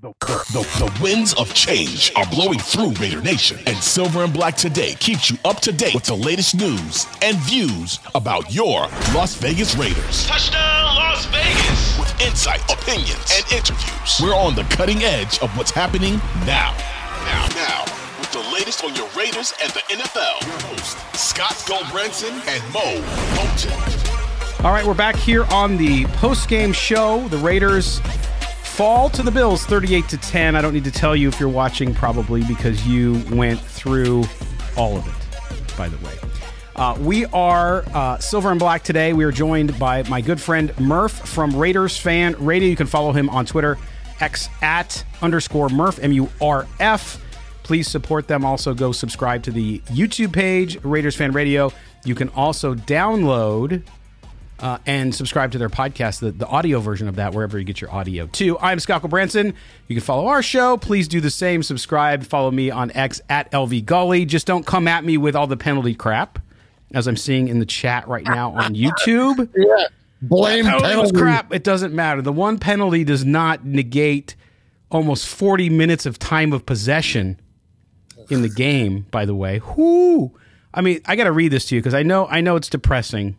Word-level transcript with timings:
The, 0.00 0.12
the, 0.52 0.62
the, 0.78 1.02
winds 1.02 1.34
of 1.34 1.52
change 1.54 2.12
are 2.14 2.24
blowing 2.26 2.60
through 2.60 2.92
Raider 3.00 3.20
Nation, 3.20 3.58
and 3.66 3.76
Silver 3.78 4.22
and 4.22 4.32
Black 4.32 4.54
Today 4.54 4.94
keeps 4.94 5.28
you 5.28 5.36
up 5.44 5.58
to 5.62 5.72
date 5.72 5.92
with 5.92 6.04
the 6.04 6.14
latest 6.14 6.54
news 6.54 7.08
and 7.20 7.36
views 7.38 7.98
about 8.14 8.54
your 8.54 8.82
Las 9.12 9.34
Vegas 9.34 9.74
Raiders. 9.74 10.24
Touchdown, 10.24 10.94
Las 10.94 11.26
Vegas! 11.26 11.98
With 11.98 12.20
insight, 12.20 12.62
opinions, 12.70 13.28
and 13.34 13.52
interviews. 13.52 14.20
We're 14.22 14.36
on 14.36 14.54
the 14.54 14.62
cutting 14.70 15.02
edge 15.02 15.40
of 15.40 15.50
what's 15.58 15.72
happening 15.72 16.18
now. 16.46 16.76
Now, 17.24 17.48
now, 17.56 17.82
with 18.20 18.30
the 18.30 18.54
latest 18.54 18.84
on 18.84 18.94
your 18.94 19.08
Raiders 19.16 19.52
and 19.60 19.72
the 19.72 19.80
NFL. 19.80 20.46
Your 20.46 20.60
host, 20.70 20.96
Scott 21.16 21.56
Gulbransen 21.66 22.34
and 22.46 22.62
Mo 22.72 23.02
Moton. 23.34 24.64
All 24.64 24.72
right, 24.72 24.84
we're 24.84 24.94
back 24.94 25.16
here 25.16 25.44
on 25.46 25.76
the 25.76 26.04
post-game 26.06 26.72
show. 26.72 27.26
The 27.28 27.38
Raiders 27.38 28.00
fall 28.78 29.10
to 29.10 29.24
the 29.24 29.30
Bills 29.32 29.66
38 29.66 30.08
to 30.08 30.16
10. 30.16 30.54
I 30.54 30.62
don't 30.62 30.72
need 30.72 30.84
to 30.84 30.92
tell 30.92 31.16
you 31.16 31.26
if 31.26 31.40
you're 31.40 31.48
watching, 31.48 31.92
probably 31.92 32.44
because 32.44 32.86
you 32.86 33.20
went 33.28 33.58
through 33.58 34.22
all 34.76 34.96
of 34.96 35.04
it, 35.04 35.76
by 35.76 35.88
the 35.88 35.96
way. 36.06 36.12
Uh, 36.76 36.96
we 37.00 37.24
are 37.26 37.82
uh, 37.92 38.18
Silver 38.18 38.52
and 38.52 38.60
Black 38.60 38.84
today. 38.84 39.12
We 39.14 39.24
are 39.24 39.32
joined 39.32 39.76
by 39.80 40.04
my 40.04 40.20
good 40.20 40.40
friend 40.40 40.70
Murf 40.76 41.10
from 41.10 41.56
Raiders 41.56 41.98
Fan 41.98 42.36
Radio. 42.38 42.68
You 42.68 42.76
can 42.76 42.86
follow 42.86 43.10
him 43.10 43.28
on 43.30 43.46
Twitter, 43.46 43.78
X 44.20 44.48
at 44.62 45.04
underscore 45.22 45.66
Murf, 45.70 46.00
M 46.00 46.12
U 46.12 46.30
R 46.40 46.64
F. 46.78 47.20
Please 47.64 47.88
support 47.88 48.28
them. 48.28 48.44
Also, 48.44 48.74
go 48.74 48.92
subscribe 48.92 49.42
to 49.42 49.50
the 49.50 49.80
YouTube 49.86 50.32
page, 50.32 50.80
Raiders 50.84 51.16
Fan 51.16 51.32
Radio. 51.32 51.72
You 52.04 52.14
can 52.14 52.28
also 52.28 52.76
download 52.76 53.82
uh, 54.60 54.78
and 54.86 55.14
subscribe 55.14 55.52
to 55.52 55.58
their 55.58 55.68
podcast, 55.68 56.20
the, 56.20 56.32
the 56.32 56.46
audio 56.46 56.80
version 56.80 57.08
of 57.08 57.16
that, 57.16 57.32
wherever 57.32 57.58
you 57.58 57.64
get 57.64 57.80
your 57.80 57.92
audio 57.92 58.26
too. 58.26 58.58
I'm 58.58 58.80
Scott 58.80 59.08
Branson. 59.08 59.54
You 59.86 59.96
can 59.96 60.04
follow 60.04 60.26
our 60.26 60.42
show. 60.42 60.76
Please 60.76 61.06
do 61.08 61.20
the 61.20 61.30
same. 61.30 61.62
Subscribe. 61.62 62.24
Follow 62.24 62.50
me 62.50 62.70
on 62.70 62.90
X 62.92 63.20
at 63.28 63.50
LV 63.52 63.84
Gully. 63.84 64.24
Just 64.24 64.46
don't 64.46 64.66
come 64.66 64.88
at 64.88 65.04
me 65.04 65.16
with 65.16 65.36
all 65.36 65.46
the 65.46 65.56
penalty 65.56 65.94
crap, 65.94 66.38
as 66.92 67.06
I'm 67.06 67.16
seeing 67.16 67.48
in 67.48 67.60
the 67.60 67.66
chat 67.66 68.08
right 68.08 68.24
now 68.24 68.52
on 68.52 68.74
YouTube. 68.74 69.48
yeah. 69.56 69.86
Blame 70.20 70.64
penalty. 70.64 71.16
crap. 71.16 71.54
It 71.54 71.62
doesn't 71.62 71.94
matter. 71.94 72.20
The 72.22 72.32
one 72.32 72.58
penalty 72.58 73.04
does 73.04 73.24
not 73.24 73.64
negate 73.64 74.34
almost 74.90 75.26
40 75.28 75.70
minutes 75.70 76.06
of 76.06 76.18
time 76.18 76.52
of 76.52 76.66
possession 76.66 77.38
in 78.28 78.42
the 78.42 78.48
game, 78.48 79.06
by 79.12 79.24
the 79.24 79.34
way. 79.34 79.60
Whoo. 79.76 80.32
I 80.74 80.80
mean, 80.80 81.00
I 81.06 81.14
got 81.14 81.24
to 81.24 81.32
read 81.32 81.52
this 81.52 81.66
to 81.66 81.76
you 81.76 81.80
because 81.80 81.94
I 81.94 82.02
know 82.02 82.26
I 82.26 82.40
know 82.40 82.56
it's 82.56 82.68
depressing 82.68 83.36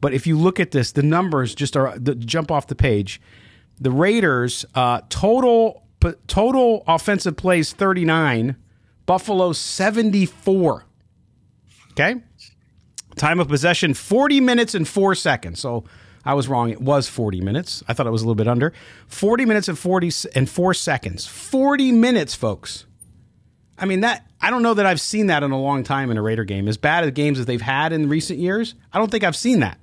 but 0.00 0.14
if 0.14 0.26
you 0.26 0.38
look 0.38 0.58
at 0.60 0.70
this, 0.70 0.92
the 0.92 1.02
numbers 1.02 1.54
just 1.54 1.76
are 1.76 1.98
the, 1.98 2.14
jump 2.14 2.50
off 2.50 2.66
the 2.66 2.74
page. 2.74 3.20
The 3.80 3.90
Raiders 3.90 4.64
uh, 4.74 5.02
total 5.08 5.86
total 6.26 6.82
offensive 6.86 7.36
plays 7.36 7.72
39, 7.72 8.56
Buffalo 9.06 9.52
74. 9.52 10.84
Okay? 11.92 12.16
Time 13.16 13.40
of 13.40 13.48
possession 13.48 13.92
40 13.92 14.40
minutes 14.40 14.74
and 14.74 14.88
4 14.88 15.14
seconds. 15.14 15.60
So 15.60 15.84
I 16.24 16.34
was 16.34 16.48
wrong. 16.48 16.70
It 16.70 16.80
was 16.80 17.08
40 17.08 17.40
minutes. 17.40 17.82
I 17.88 17.92
thought 17.92 18.06
it 18.06 18.10
was 18.10 18.22
a 18.22 18.24
little 18.24 18.34
bit 18.34 18.48
under. 18.48 18.72
40 19.08 19.44
minutes 19.44 19.68
and 19.68 19.78
40 19.78 20.10
and 20.34 20.48
4 20.48 20.74
seconds. 20.74 21.26
40 21.26 21.92
minutes, 21.92 22.34
folks. 22.34 22.86
I 23.78 23.86
mean 23.86 24.00
that 24.00 24.26
I 24.42 24.50
don't 24.50 24.62
know 24.62 24.74
that 24.74 24.86
I've 24.86 25.00
seen 25.00 25.26
that 25.26 25.42
in 25.42 25.50
a 25.50 25.60
long 25.60 25.84
time 25.84 26.10
in 26.10 26.16
a 26.16 26.22
Raider 26.22 26.44
game. 26.44 26.68
As 26.68 26.76
bad 26.76 27.04
as 27.04 27.10
games 27.12 27.38
as 27.38 27.46
they've 27.46 27.60
had 27.60 27.92
in 27.92 28.08
recent 28.08 28.38
years, 28.38 28.74
I 28.92 28.98
don't 28.98 29.10
think 29.10 29.24
I've 29.24 29.36
seen 29.36 29.60
that. 29.60 29.78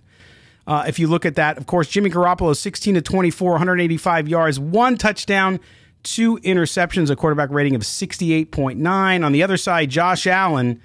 Uh, 0.68 0.84
if 0.86 1.00
you 1.00 1.08
look 1.08 1.26
at 1.26 1.36
that, 1.36 1.58
of 1.58 1.66
course, 1.66 1.88
Jimmy 1.88 2.10
Garoppolo, 2.10 2.56
16 2.56 2.96
to 2.96 3.02
24, 3.02 3.52
185 3.52 4.28
yards, 4.28 4.60
one 4.60 4.98
touchdown, 4.98 5.62
two 6.04 6.38
interceptions, 6.40 7.10
a 7.10 7.16
quarterback 7.16 7.50
rating 7.50 7.74
of 7.74 7.82
68.9. 7.82 9.26
On 9.26 9.32
the 9.32 9.44
other 9.44 9.56
side, 9.56 9.90
Josh 9.90 10.28
Allen 10.28 10.82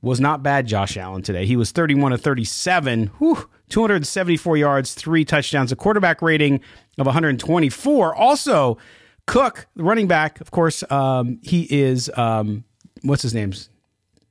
was 0.00 0.18
not 0.18 0.42
bad, 0.42 0.66
Josh 0.66 0.96
Allen, 0.96 1.20
today. 1.20 1.44
He 1.44 1.56
was 1.56 1.72
31 1.72 2.12
to 2.12 2.18
37, 2.18 3.08
whew, 3.18 3.50
274 3.68 4.56
yards, 4.56 4.94
three 4.94 5.26
touchdowns, 5.26 5.72
a 5.72 5.76
quarterback 5.76 6.22
rating 6.22 6.60
of 6.98 7.04
124. 7.04 8.14
Also, 8.14 8.78
Cook, 9.26 9.66
the 9.76 9.82
running 9.82 10.06
back, 10.06 10.40
of 10.40 10.50
course, 10.50 10.82
um, 10.90 11.38
he 11.42 11.66
is, 11.68 12.10
um, 12.16 12.64
what's 13.02 13.22
his 13.22 13.34
name's 13.34 13.68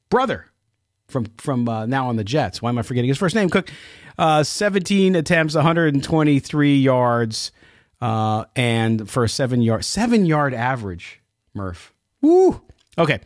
brother 0.09 0.45
from 1.07 1.25
from 1.37 1.67
uh, 1.67 1.85
now 1.85 2.07
on 2.07 2.15
the 2.15 2.23
Jets. 2.23 2.61
Why 2.61 2.69
am 2.69 2.77
I 2.77 2.81
forgetting 2.81 3.09
his 3.09 3.17
first 3.17 3.35
name? 3.35 3.49
Cook. 3.49 3.69
Uh, 4.17 4.43
17 4.43 5.15
attempts, 5.15 5.55
123 5.55 6.77
yards, 6.77 7.51
uh, 8.01 8.45
and 8.55 9.09
for 9.09 9.23
a 9.23 9.29
seven 9.29 9.61
yard 9.61 9.83
seven 9.83 10.25
yard 10.25 10.53
average, 10.53 11.21
Murf. 11.55 11.89
Woo. 12.21 12.61
Okay. 12.97 13.19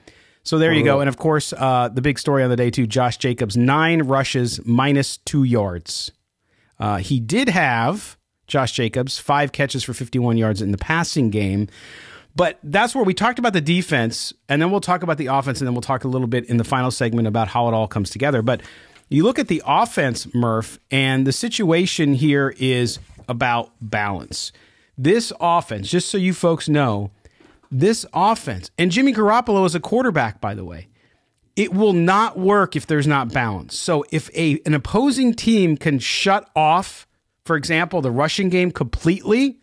So 0.43 0.57
there 0.57 0.73
you 0.73 0.83
go. 0.83 0.99
And 0.99 1.07
of 1.07 1.17
course, 1.17 1.53
uh, 1.53 1.89
the 1.89 2.01
big 2.01 2.17
story 2.17 2.43
on 2.43 2.49
the 2.49 2.55
day 2.55 2.71
too, 2.71 2.87
Josh 2.87 3.17
Jacobs, 3.17 3.55
nine 3.55 4.03
rushes, 4.03 4.59
minus 4.65 5.17
two 5.17 5.43
yards. 5.43 6.11
Uh, 6.79 6.97
he 6.97 7.19
did 7.19 7.49
have 7.49 8.17
Josh 8.47 8.71
Jacobs, 8.71 9.19
five 9.19 9.51
catches 9.51 9.83
for 9.83 9.93
51 9.93 10.37
yards 10.37 10.61
in 10.61 10.71
the 10.71 10.77
passing 10.77 11.29
game. 11.29 11.67
But 12.35 12.57
that's 12.63 12.95
where 12.95 13.03
we 13.03 13.13
talked 13.13 13.37
about 13.37 13.53
the 13.53 13.61
defense, 13.61 14.33
and 14.47 14.61
then 14.61 14.71
we'll 14.71 14.81
talk 14.81 15.03
about 15.03 15.17
the 15.17 15.27
offense, 15.27 15.59
and 15.59 15.67
then 15.67 15.73
we'll 15.73 15.81
talk 15.81 16.03
a 16.03 16.07
little 16.07 16.27
bit 16.27 16.45
in 16.45 16.57
the 16.57 16.63
final 16.63 16.89
segment 16.89 17.27
about 17.27 17.47
how 17.49 17.67
it 17.67 17.73
all 17.73 17.87
comes 17.87 18.09
together. 18.09 18.41
But 18.41 18.61
you 19.09 19.23
look 19.23 19.39
at 19.39 19.47
the 19.47 19.61
offense, 19.65 20.27
Murf, 20.27 20.77
and 20.91 21.25
the 21.25 21.31
situation 21.31 22.13
here 22.13 22.53
is 22.57 22.99
about 23.27 23.71
balance. 23.81 24.51
This 24.97 25.33
offense, 25.39 25.89
just 25.89 26.09
so 26.09 26.17
you 26.17 26.33
folks 26.33 26.69
know, 26.69 27.11
this 27.71 28.05
offense, 28.13 28.71
and 28.77 28.91
Jimmy 28.91 29.13
Garoppolo 29.13 29.65
is 29.65 29.75
a 29.75 29.79
quarterback, 29.79 30.39
by 30.39 30.53
the 30.53 30.65
way, 30.65 30.87
it 31.55 31.73
will 31.73 31.93
not 31.93 32.37
work 32.37 32.75
if 32.75 32.87
there's 32.87 33.07
not 33.07 33.33
balance. 33.33 33.77
So 33.77 34.05
if 34.11 34.29
a 34.35 34.61
an 34.65 34.73
opposing 34.73 35.33
team 35.33 35.75
can 35.75 35.99
shut 35.99 36.49
off, 36.55 37.07
for 37.43 37.55
example, 37.55 38.01
the 38.01 38.11
rushing 38.11 38.49
game 38.49 38.71
completely, 38.71 39.59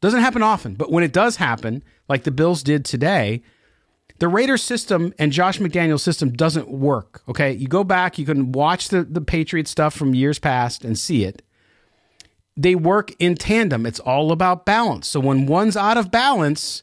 doesn't 0.00 0.20
happen 0.20 0.42
often, 0.42 0.74
but 0.74 0.90
when 0.90 1.04
it 1.04 1.12
does 1.12 1.36
happen, 1.36 1.82
like 2.08 2.24
the 2.24 2.30
Bills 2.30 2.62
did 2.62 2.84
today, 2.84 3.42
the 4.18 4.28
Raiders 4.28 4.62
system 4.62 5.12
and 5.18 5.32
Josh 5.32 5.58
McDaniel's 5.58 6.02
system 6.02 6.32
doesn't 6.32 6.68
work. 6.68 7.22
Okay. 7.28 7.52
You 7.52 7.68
go 7.68 7.84
back, 7.84 8.18
you 8.18 8.24
can 8.24 8.52
watch 8.52 8.88
the, 8.88 9.04
the 9.04 9.20
Patriot 9.20 9.68
stuff 9.68 9.94
from 9.94 10.14
years 10.14 10.38
past 10.38 10.84
and 10.84 10.98
see 10.98 11.24
it. 11.24 11.42
They 12.56 12.74
work 12.74 13.12
in 13.18 13.34
tandem. 13.34 13.84
It's 13.84 14.00
all 14.00 14.32
about 14.32 14.64
balance. 14.64 15.06
So 15.06 15.20
when 15.20 15.46
one's 15.46 15.76
out 15.76 15.98
of 15.98 16.10
balance, 16.10 16.82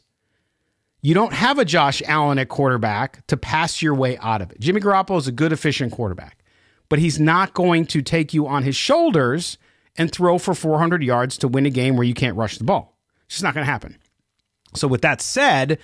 you 1.02 1.12
don't 1.12 1.32
have 1.32 1.58
a 1.58 1.64
Josh 1.64 2.00
Allen 2.06 2.38
at 2.38 2.48
quarterback 2.48 3.26
to 3.26 3.36
pass 3.36 3.82
your 3.82 3.94
way 3.94 4.16
out 4.18 4.40
of 4.40 4.52
it. 4.52 4.60
Jimmy 4.60 4.80
Garoppolo 4.80 5.18
is 5.18 5.26
a 5.26 5.32
good, 5.32 5.52
efficient 5.52 5.92
quarterback, 5.92 6.44
but 6.88 7.00
he's 7.00 7.18
not 7.18 7.54
going 7.54 7.86
to 7.86 8.00
take 8.00 8.32
you 8.32 8.46
on 8.46 8.62
his 8.62 8.76
shoulders 8.76 9.58
and 9.96 10.10
throw 10.10 10.38
for 10.38 10.54
400 10.54 11.02
yards 11.02 11.36
to 11.38 11.48
win 11.48 11.66
a 11.66 11.70
game 11.70 11.96
where 11.96 12.06
you 12.06 12.14
can't 12.14 12.36
rush 12.36 12.56
the 12.56 12.64
ball. 12.64 12.96
It's 13.26 13.34
just 13.34 13.44
not 13.44 13.52
going 13.52 13.66
to 13.66 13.70
happen. 13.70 13.98
So, 14.74 14.88
with 14.88 15.02
that 15.02 15.20
said, 15.20 15.78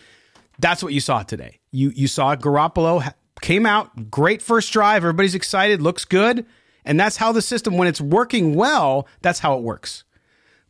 that's 0.61 0.83
what 0.83 0.93
you 0.93 1.01
saw 1.01 1.23
today. 1.23 1.61
You 1.71 1.93
you 1.95 2.07
saw 2.07 2.37
Garoppolo 2.37 3.12
came 3.41 3.67
out 3.67 4.11
great 4.11 4.43
first 4.43 4.73
drive. 4.73 4.99
Everybody's 4.99 5.35
excited, 5.35 5.81
looks 5.83 6.05
good, 6.05 6.47
and 6.85 6.99
that's 6.99 7.17
how 7.17 7.33
the 7.33 7.43
system 7.43 7.77
when 7.77 7.89
it's 7.89 8.01
working 8.01 8.55
well, 8.55 9.07
that's 9.23 9.41
how 9.41 9.57
it 9.57 9.62
works. 9.62 10.05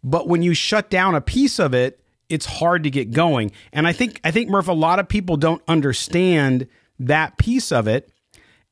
But 0.03 0.29
when 0.29 0.43
you 0.43 0.55
shut 0.55 0.89
down 0.91 1.15
a 1.15 1.21
piece 1.21 1.59
of 1.59 1.75
it, 1.75 2.01
it's 2.29 2.47
hard 2.47 2.85
to 2.85 2.91
get 2.91 3.11
going. 3.11 3.53
And 3.73 3.87
I 3.87 3.93
think 3.93 4.21
I 4.25 4.31
think 4.31 4.49
Murf, 4.49 4.69
a 4.69 4.73
lot 4.73 4.99
of 4.99 5.09
people 5.09 5.37
don't 5.37 5.63
understand 5.69 6.69
that 6.99 7.39
piece 7.39 7.73
of 7.73 7.89
it, 7.89 8.11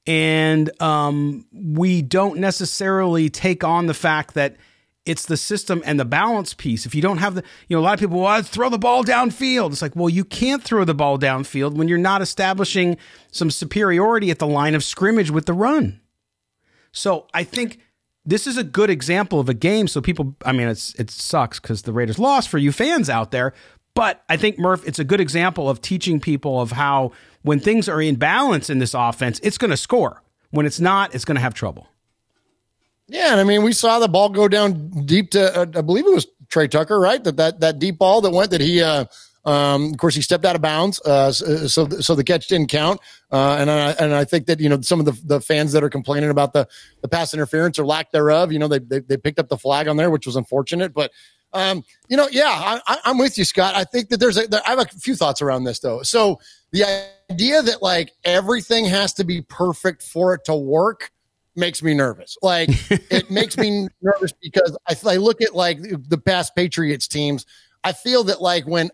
and 0.07 0.71
um, 0.81 1.47
we 1.53 2.03
don't 2.03 2.39
necessarily 2.39 3.29
take 3.29 3.65
on 3.65 3.87
the 3.87 3.95
fact 3.95 4.35
that 4.35 4.57
it's 5.09 5.25
the 5.25 5.37
system 5.37 5.83
and 5.87 5.99
the 5.99 6.05
balance 6.05 6.53
piece. 6.53 6.85
If 6.85 6.95
you 6.95 7.01
don't 7.01 7.19
have 7.19 7.35
the, 7.35 7.43
you 7.67 7.77
know, 7.77 7.81
a 7.81 7.85
lot 7.85 7.95
of 7.95 8.01
people, 8.01 8.21
well, 8.21 8.43
throw 8.43 8.69
the 8.69 8.79
ball 8.79 9.03
downfield. 9.03 9.73
It's 9.73 9.83
like, 9.83 9.97
well, 9.97 10.11
you 10.11 10.25
can't 10.25 10.63
throw 10.63 10.85
the 10.85 10.95
ball 10.95 11.19
downfield 11.19 11.75
when 11.75 11.89
you're 11.89 11.99
not 11.99 12.21
establishing 12.21 12.99
some 13.33 13.51
superiority 13.51 14.31
at 14.31 14.39
the 14.39 14.47
line 14.47 14.75
of 14.75 14.85
scrimmage 14.85 15.31
with 15.31 15.47
the 15.47 15.55
run. 15.55 16.01
So 16.93 17.27
I 17.33 17.45
think 17.45 17.81
this 18.25 18.47
is 18.47 18.59
a 18.59 18.65
good 18.65 18.91
example 18.91 19.41
of 19.41 19.49
a 19.49 19.55
game. 19.55 19.89
So 19.89 20.01
people, 20.03 20.37
I 20.45 20.53
mean, 20.53 20.69
it's 20.69 20.95
it 20.97 21.11
sucks 21.11 21.59
because 21.59 21.83
the 21.83 21.93
Raiders 21.93 22.19
lost 22.19 22.51
for 22.51 22.59
you 22.59 22.71
fans 22.71 23.09
out 23.09 23.31
there. 23.31 23.55
But 23.95 24.23
I 24.29 24.37
think 24.37 24.59
Murf, 24.59 24.87
it's 24.87 24.99
a 24.99 25.05
good 25.05 25.21
example 25.21 25.69
of 25.69 25.81
teaching 25.81 26.21
people 26.21 26.61
of 26.61 26.73
how 26.73 27.13
when 27.43 27.59
things 27.59 27.89
are 27.89 28.01
in 28.01 28.17
balance 28.17 28.69
in 28.69 28.79
this 28.79 28.95
offense, 28.95 29.41
it's 29.43 29.59
going 29.59 29.71
to 29.71 29.77
score. 29.77 30.23
When 30.51 30.67
it's 30.67 30.81
not, 30.81 31.15
it's 31.15 31.25
going 31.25 31.35
to 31.37 31.41
have 31.41 31.55
trouble. 31.55 31.89
Yeah, 33.09 33.33
and 33.33 33.41
I 33.41 33.45
mean, 33.45 33.63
we 33.63 33.73
saw 33.73 33.99
the 33.99 34.09
ball 34.09 34.29
go 34.29 34.49
down 34.49 34.91
deep 35.07 35.31
to, 35.31 35.61
uh, 35.61 35.67
I 35.75 35.81
believe 35.81 36.07
it 36.07 36.15
was 36.15 36.27
Tre 36.51 36.69
Tucker, 36.69 37.01
right? 37.01 37.23
That 37.25 37.37
that 37.39 37.61
that 37.61 37.79
deep 37.79 37.99
ball 37.99 38.21
that 38.21 38.31
went 38.31 38.51
that 38.51 38.61
he, 38.61 38.83
uh, 38.83 39.07
um, 39.47 39.93
of 39.93 39.99
course, 39.99 40.15
he 40.15 40.21
stepped 40.21 40.45
out 40.45 40.57
of 40.57 40.63
bounds, 40.63 41.01
uh, 41.01 41.33
so 41.33 41.89
so 41.89 42.15
the 42.15 42.25
catch 42.25 42.49
didn't 42.49 42.69
count. 42.69 43.01
Uh, 43.31 43.57
and 43.59 43.71
I 43.71 43.91
and 43.93 44.15
I 44.15 44.25
think 44.25 44.47
that 44.47 44.61
you 44.61 44.69
know 44.69 44.81
some 44.83 45.01
of 45.01 45.07
the, 45.07 45.19
the 45.25 45.41
fans 45.41 45.73
that 45.73 45.83
are 45.83 45.89
complaining 45.89 46.29
about 46.29 46.53
the 46.53 46.69
the 47.01 47.09
pass 47.09 47.33
interference 47.33 47.79
or 47.79 47.87
lack 47.87 48.13
thereof, 48.13 48.53
you 48.53 48.59
know, 48.59 48.69
they, 48.69 48.79
they 48.79 49.01
they 49.01 49.17
picked 49.17 49.39
up 49.39 49.49
the 49.49 49.59
flag 49.59 49.89
on 49.89 49.97
there, 49.97 50.11
which 50.11 50.27
was 50.27 50.37
unfortunate, 50.37 50.93
but. 50.93 51.11
Um, 51.55 51.83
you 52.11 52.17
know, 52.19 52.29
yeah, 52.31 52.79
I, 52.87 52.99
am 53.07 53.17
with 53.17 53.39
you, 53.39 53.45
Scott. 53.45 53.75
I 53.75 53.85
think 53.85 54.11
that 54.11 54.21
there's 54.21 54.37
a, 54.37 54.47
there, 54.47 54.61
I 54.67 54.69
have 54.69 54.81
a 54.81 54.85
few 54.85 55.17
thoughts 55.17 55.41
around 55.41 55.65
this 55.65 55.79
though. 55.79 56.03
So 56.03 56.41
the 56.73 56.85
idea 57.31 57.63
that 57.63 57.81
like 57.81 58.13
everything 58.23 58.85
has 58.85 59.15
to 59.15 59.25
be 59.25 59.41
perfect 59.41 60.03
for 60.03 60.35
it 60.35 60.45
to 60.45 60.55
work 60.55 61.11
makes 61.59 61.83
me 61.83 61.95
nervous. 61.95 62.37
Like 62.43 62.71
it 63.11 63.31
makes 63.31 63.57
me 63.59 63.89
nervous 64.01 64.33
because 64.41 64.77
I, 64.89 65.15
I 65.15 65.17
look 65.17 65.43
at 65.43 65.55
like 65.55 65.79
the 65.81 66.19
past 66.19 66.55
Patriots 66.57 67.09
teams. 67.09 67.45
I 67.85 67.93
feel 67.93 68.25
that 68.25 68.41
like 68.41 68.67
when 68.67 68.91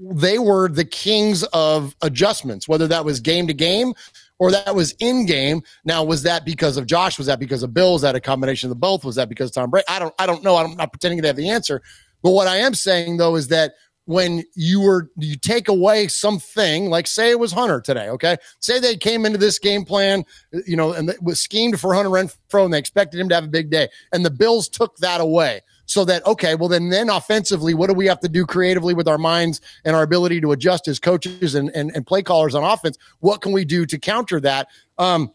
they 0.00 0.38
were 0.38 0.68
the 0.68 0.84
kings 0.84 1.44
of 1.44 1.96
adjustments, 2.02 2.68
whether 2.68 2.86
that 2.88 3.04
was 3.04 3.20
game 3.20 3.46
to 3.46 3.54
game 3.54 3.94
or 4.38 4.50
that 4.50 4.74
was 4.74 4.92
in 5.00 5.26
game. 5.26 5.62
Now, 5.84 6.04
was 6.04 6.22
that 6.22 6.44
because 6.44 6.76
of 6.76 6.86
Josh? 6.86 7.18
Was 7.18 7.26
that 7.26 7.40
because 7.40 7.62
of 7.62 7.74
Bill? 7.74 7.94
Was 7.94 8.02
that 8.02 8.14
a 8.14 8.20
combination 8.20 8.68
of 8.68 8.70
the 8.70 8.80
both? 8.80 9.04
Was 9.04 9.16
that 9.16 9.28
because 9.28 9.50
of 9.50 9.54
Tom 9.54 9.70
Brady? 9.70 9.86
I 9.88 9.98
don't, 9.98 10.14
I 10.18 10.26
don't 10.26 10.44
know. 10.44 10.56
I'm 10.56 10.76
not 10.76 10.92
pretending 10.92 11.20
to 11.22 11.26
have 11.26 11.36
the 11.36 11.48
answer. 11.50 11.82
But 12.22 12.30
what 12.30 12.48
I 12.48 12.56
am 12.56 12.74
saying 12.74 13.16
though 13.16 13.36
is 13.36 13.48
that 13.48 13.74
when 14.08 14.42
you 14.54 14.80
were 14.80 15.10
you 15.18 15.36
take 15.36 15.68
away 15.68 16.08
something 16.08 16.88
like 16.88 17.06
say 17.06 17.30
it 17.30 17.38
was 17.38 17.52
Hunter 17.52 17.78
today, 17.78 18.08
okay? 18.08 18.38
Say 18.58 18.80
they 18.80 18.96
came 18.96 19.26
into 19.26 19.36
this 19.36 19.58
game 19.58 19.84
plan, 19.84 20.24
you 20.66 20.76
know, 20.76 20.94
and 20.94 21.10
it 21.10 21.22
was 21.22 21.40
schemed 21.40 21.78
for 21.78 21.92
Hunter 21.92 22.08
Renfrow 22.08 22.64
and 22.64 22.72
they 22.72 22.78
expected 22.78 23.20
him 23.20 23.28
to 23.28 23.34
have 23.34 23.44
a 23.44 23.48
big 23.48 23.68
day, 23.68 23.90
and 24.10 24.24
the 24.24 24.30
Bills 24.30 24.66
took 24.66 24.96
that 24.96 25.20
away. 25.20 25.60
So 25.84 26.06
that 26.06 26.24
okay, 26.24 26.54
well 26.54 26.70
then 26.70 26.88
then 26.88 27.10
offensively, 27.10 27.74
what 27.74 27.88
do 27.88 27.94
we 27.94 28.06
have 28.06 28.20
to 28.20 28.30
do 28.30 28.46
creatively 28.46 28.94
with 28.94 29.08
our 29.08 29.18
minds 29.18 29.60
and 29.84 29.94
our 29.94 30.02
ability 30.02 30.40
to 30.40 30.52
adjust 30.52 30.88
as 30.88 30.98
coaches 30.98 31.54
and 31.54 31.68
and, 31.74 31.94
and 31.94 32.06
play 32.06 32.22
callers 32.22 32.54
on 32.54 32.64
offense? 32.64 32.96
What 33.20 33.42
can 33.42 33.52
we 33.52 33.66
do 33.66 33.84
to 33.84 33.98
counter 33.98 34.40
that? 34.40 34.68
Um, 34.96 35.32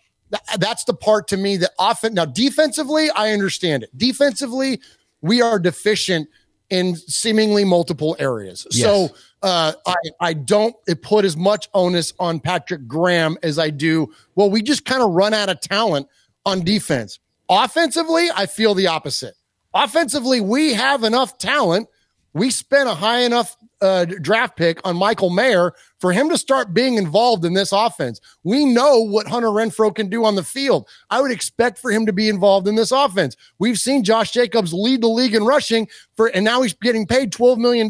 that's 0.57 0.83
the 0.85 0.95
part 0.95 1.27
to 1.27 1.37
me 1.37 1.57
that 1.57 1.73
often 1.77 2.15
now 2.15 2.25
defensively, 2.25 3.11
I 3.11 3.33
understand 3.33 3.83
it. 3.83 3.95
Defensively, 3.95 4.81
we 5.21 5.43
are 5.43 5.59
deficient 5.59 6.27
in 6.69 6.95
seemingly 6.95 7.63
multiple 7.63 8.15
areas. 8.19 8.65
Yes. 8.71 8.85
So 8.85 9.15
uh, 9.41 9.73
I, 9.85 9.95
I 10.19 10.33
don't 10.33 10.75
put 11.01 11.25
as 11.25 11.35
much 11.35 11.69
onus 11.73 12.13
on 12.19 12.39
Patrick 12.39 12.87
Graham 12.87 13.37
as 13.43 13.59
I 13.59 13.69
do. 13.69 14.11
Well, 14.35 14.49
we 14.49 14.61
just 14.61 14.85
kind 14.85 15.03
of 15.03 15.11
run 15.11 15.33
out 15.33 15.49
of 15.49 15.59
talent 15.59 16.07
on 16.45 16.61
defense. 16.61 17.19
Offensively, 17.49 18.29
I 18.33 18.45
feel 18.45 18.73
the 18.73 18.87
opposite. 18.87 19.35
Offensively, 19.73 20.39
we 20.39 20.73
have 20.73 21.03
enough 21.03 21.37
talent. 21.37 21.87
We 22.33 22.49
spent 22.49 22.89
a 22.89 22.93
high 22.93 23.19
enough 23.19 23.57
uh, 23.83 24.05
draft 24.05 24.55
pick 24.55 24.79
on 24.85 24.95
Michael 24.95 25.29
Mayer 25.29 25.73
for 25.99 26.13
him 26.13 26.29
to 26.29 26.37
start 26.37 26.73
being 26.73 26.95
involved 26.95 27.45
in 27.45 27.53
this 27.53 27.71
offense. 27.71 28.21
We 28.43 28.65
know 28.65 28.99
what 28.99 29.27
Hunter 29.27 29.49
Renfrow 29.49 29.93
can 29.93 30.09
do 30.09 30.23
on 30.23 30.35
the 30.35 30.43
field. 30.43 30.87
I 31.09 31.21
would 31.21 31.31
expect 31.31 31.77
for 31.77 31.91
him 31.91 32.05
to 32.05 32.13
be 32.13 32.29
involved 32.29 32.67
in 32.67 32.75
this 32.75 32.91
offense. 32.91 33.35
We've 33.59 33.77
seen 33.77 34.03
Josh 34.03 34.31
Jacobs 34.31 34.73
lead 34.73 35.01
the 35.01 35.07
league 35.07 35.35
in 35.35 35.43
rushing 35.43 35.87
for, 36.15 36.27
and 36.27 36.45
now 36.45 36.61
he's 36.61 36.73
getting 36.73 37.05
paid 37.05 37.31
$12 37.31 37.57
million. 37.57 37.89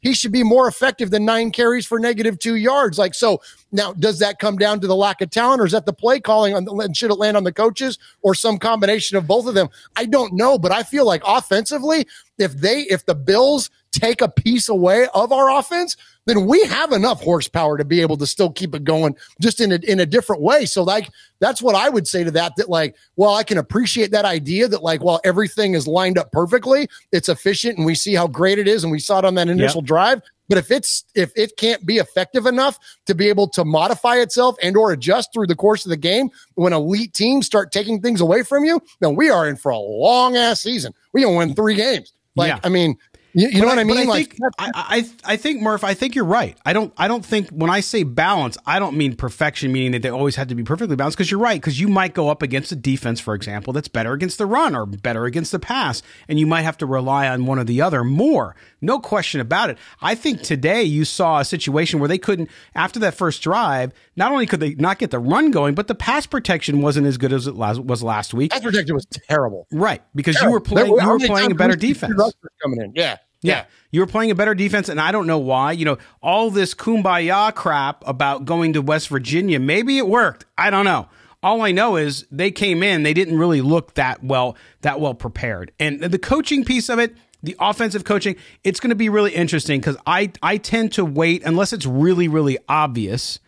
He 0.00 0.14
should 0.14 0.32
be 0.32 0.42
more 0.42 0.66
effective 0.66 1.10
than 1.10 1.24
nine 1.24 1.50
carries 1.50 1.86
for 1.86 1.98
negative 1.98 2.38
two 2.38 2.56
yards. 2.56 2.98
Like, 2.98 3.14
so 3.14 3.40
now 3.70 3.92
does 3.92 4.18
that 4.20 4.38
come 4.38 4.56
down 4.56 4.80
to 4.80 4.86
the 4.86 4.96
lack 4.96 5.20
of 5.20 5.30
talent 5.30 5.60
or 5.60 5.66
is 5.66 5.72
that 5.72 5.84
the 5.84 5.92
play 5.92 6.20
calling 6.20 6.54
on 6.54 6.64
the, 6.64 6.90
should 6.94 7.10
it 7.10 7.18
land 7.18 7.36
on 7.36 7.44
the 7.44 7.52
coaches 7.52 7.98
or 8.22 8.34
some 8.34 8.58
combination 8.58 9.16
of 9.16 9.26
both 9.26 9.46
of 9.46 9.54
them? 9.54 9.68
I 9.96 10.06
don't 10.06 10.32
know, 10.32 10.58
but 10.58 10.72
I 10.72 10.82
feel 10.82 11.06
like 11.06 11.22
offensively, 11.26 12.06
if 12.38 12.52
they, 12.54 12.80
if 12.82 13.04
the 13.06 13.14
Bills 13.14 13.70
take 13.94 14.20
a 14.20 14.28
piece 14.28 14.68
away 14.68 15.06
of 15.14 15.32
our 15.32 15.56
offense, 15.56 15.96
then 16.26 16.46
we 16.46 16.64
have 16.64 16.92
enough 16.92 17.22
horsepower 17.22 17.78
to 17.78 17.84
be 17.84 18.00
able 18.00 18.16
to 18.16 18.26
still 18.26 18.50
keep 18.50 18.74
it 18.74 18.84
going 18.84 19.14
just 19.40 19.60
in 19.60 19.72
a, 19.72 19.76
in 19.76 20.00
a 20.00 20.06
different 20.06 20.42
way. 20.42 20.64
So 20.64 20.82
like, 20.82 21.10
that's 21.38 21.62
what 21.62 21.74
I 21.74 21.88
would 21.88 22.08
say 22.08 22.24
to 22.24 22.30
that, 22.32 22.56
that 22.56 22.68
like, 22.68 22.96
well, 23.16 23.34
I 23.34 23.44
can 23.44 23.58
appreciate 23.58 24.10
that 24.12 24.24
idea 24.24 24.66
that 24.68 24.82
like, 24.82 25.02
while 25.02 25.20
everything 25.24 25.74
is 25.74 25.86
lined 25.86 26.18
up 26.18 26.32
perfectly, 26.32 26.88
it's 27.12 27.28
efficient 27.28 27.76
and 27.76 27.86
we 27.86 27.94
see 27.94 28.14
how 28.14 28.26
great 28.26 28.58
it 28.58 28.66
is. 28.66 28.84
And 28.84 28.90
we 28.90 28.98
saw 28.98 29.18
it 29.18 29.24
on 29.24 29.34
that 29.34 29.48
initial 29.48 29.82
yep. 29.82 29.86
drive. 29.86 30.22
But 30.48 30.58
if 30.58 30.70
it's 30.70 31.04
if 31.14 31.32
it 31.36 31.56
can't 31.56 31.86
be 31.86 31.96
effective 31.96 32.44
enough 32.44 32.78
to 33.06 33.14
be 33.14 33.28
able 33.28 33.48
to 33.48 33.64
modify 33.64 34.16
itself 34.16 34.56
and 34.62 34.76
or 34.76 34.92
adjust 34.92 35.32
through 35.32 35.46
the 35.46 35.56
course 35.56 35.86
of 35.86 35.90
the 35.90 35.96
game, 35.96 36.28
when 36.54 36.74
elite 36.74 37.14
teams 37.14 37.46
start 37.46 37.72
taking 37.72 38.00
things 38.00 38.20
away 38.20 38.42
from 38.42 38.62
you, 38.62 38.80
then 39.00 39.16
we 39.16 39.30
are 39.30 39.48
in 39.48 39.56
for 39.56 39.70
a 39.70 39.78
long 39.78 40.36
ass 40.36 40.60
season. 40.60 40.92
We 41.14 41.22
gonna 41.22 41.36
win 41.36 41.54
three 41.54 41.76
games. 41.76 42.12
Like, 42.36 42.48
yeah. 42.48 42.60
I 42.62 42.68
mean, 42.68 42.98
you, 43.34 43.48
you 43.48 43.60
know 43.60 43.66
what 43.66 43.78
I, 43.78 43.84
mean? 43.84 43.98
I 43.98 44.02
like, 44.04 44.36
think, 44.36 44.54
I, 44.58 44.70
I, 44.74 45.32
I 45.32 45.36
think 45.36 45.60
Murf. 45.60 45.82
I 45.82 45.94
think 45.94 46.14
you're 46.14 46.24
right. 46.24 46.56
I 46.64 46.72
don't. 46.72 46.92
I 46.96 47.08
don't 47.08 47.24
think 47.24 47.50
when 47.50 47.68
I 47.68 47.80
say 47.80 48.04
balance, 48.04 48.56
I 48.64 48.78
don't 48.78 48.96
mean 48.96 49.16
perfection, 49.16 49.72
meaning 49.72 49.92
that 49.92 50.02
they 50.02 50.08
always 50.08 50.36
have 50.36 50.48
to 50.48 50.54
be 50.54 50.62
perfectly 50.62 50.94
balanced. 50.94 51.18
Because 51.18 51.30
you're 51.30 51.40
right. 51.40 51.60
Because 51.60 51.80
you 51.80 51.88
might 51.88 52.14
go 52.14 52.28
up 52.28 52.42
against 52.42 52.70
a 52.72 52.76
defense, 52.76 53.18
for 53.18 53.34
example, 53.34 53.72
that's 53.72 53.88
better 53.88 54.12
against 54.12 54.38
the 54.38 54.46
run 54.46 54.76
or 54.76 54.86
better 54.86 55.24
against 55.24 55.52
the 55.52 55.58
pass, 55.58 56.02
and 56.28 56.38
you 56.38 56.46
might 56.46 56.62
have 56.62 56.78
to 56.78 56.86
rely 56.86 57.28
on 57.28 57.46
one 57.46 57.58
or 57.58 57.64
the 57.64 57.80
other 57.82 58.04
more. 58.04 58.54
No 58.80 59.00
question 59.00 59.40
about 59.40 59.70
it. 59.70 59.78
I 60.00 60.14
think 60.14 60.42
today 60.42 60.84
you 60.84 61.04
saw 61.04 61.40
a 61.40 61.44
situation 61.44 61.98
where 61.98 62.08
they 62.08 62.18
couldn't 62.18 62.50
after 62.74 63.00
that 63.00 63.14
first 63.14 63.42
drive. 63.42 63.92
Not 64.16 64.32
only 64.32 64.46
could 64.46 64.60
they 64.60 64.74
not 64.74 64.98
get 64.98 65.10
the 65.10 65.18
run 65.18 65.50
going, 65.50 65.74
but 65.74 65.88
the 65.88 65.94
pass 65.94 66.26
protection 66.26 66.80
wasn't 66.80 67.06
as 67.06 67.16
good 67.18 67.32
as 67.32 67.46
it 67.46 67.54
was 67.54 68.02
last 68.02 68.32
week. 68.34 68.52
Pass 68.52 68.60
protection 68.60 68.94
was 68.94 69.06
terrible. 69.06 69.66
Right, 69.72 70.02
because 70.14 70.36
terrible. 70.36 70.50
you 70.50 70.54
were 70.54 70.60
playing. 70.60 70.86
you 70.88 71.08
were 71.08 71.18
playing 71.18 71.52
a 71.52 71.54
better 71.54 71.76
defense. 71.76 72.14
Coming 72.62 72.80
in, 72.80 72.92
yeah. 72.94 73.18
Yeah. 73.44 73.64
You 73.90 74.00
were 74.00 74.06
playing 74.06 74.30
a 74.30 74.34
better 74.34 74.54
defense, 74.54 74.88
and 74.88 75.00
I 75.00 75.12
don't 75.12 75.26
know 75.26 75.38
why. 75.38 75.72
You 75.72 75.84
know, 75.84 75.98
all 76.22 76.50
this 76.50 76.74
kumbaya 76.74 77.54
crap 77.54 78.02
about 78.06 78.44
going 78.44 78.72
to 78.72 78.82
West 78.82 79.08
Virginia, 79.08 79.60
maybe 79.60 79.98
it 79.98 80.08
worked. 80.08 80.46
I 80.56 80.70
don't 80.70 80.84
know. 80.84 81.08
All 81.42 81.60
I 81.60 81.72
know 81.72 81.96
is 81.96 82.26
they 82.30 82.50
came 82.50 82.82
in, 82.82 83.02
they 83.02 83.12
didn't 83.12 83.38
really 83.38 83.60
look 83.60 83.94
that 83.94 84.24
well, 84.24 84.56
that 84.80 84.98
well 84.98 85.14
prepared. 85.14 85.72
And 85.78 86.00
the 86.00 86.18
coaching 86.18 86.64
piece 86.64 86.88
of 86.88 86.98
it, 86.98 87.14
the 87.42 87.54
offensive 87.60 88.04
coaching, 88.04 88.36
it's 88.64 88.80
going 88.80 88.88
to 88.88 88.96
be 88.96 89.10
really 89.10 89.34
interesting 89.34 89.78
because 89.78 89.98
I, 90.06 90.32
I 90.42 90.56
tend 90.56 90.92
to 90.92 91.04
wait, 91.04 91.42
unless 91.44 91.74
it's 91.74 91.84
really, 91.84 92.28
really 92.28 92.56
obvious, 92.66 93.40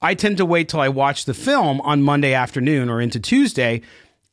I 0.00 0.14
tend 0.14 0.36
to 0.38 0.46
wait 0.46 0.68
till 0.68 0.80
I 0.80 0.88
watch 0.88 1.24
the 1.24 1.34
film 1.34 1.80
on 1.80 2.02
Monday 2.02 2.34
afternoon 2.34 2.88
or 2.88 3.00
into 3.00 3.18
Tuesday 3.18 3.82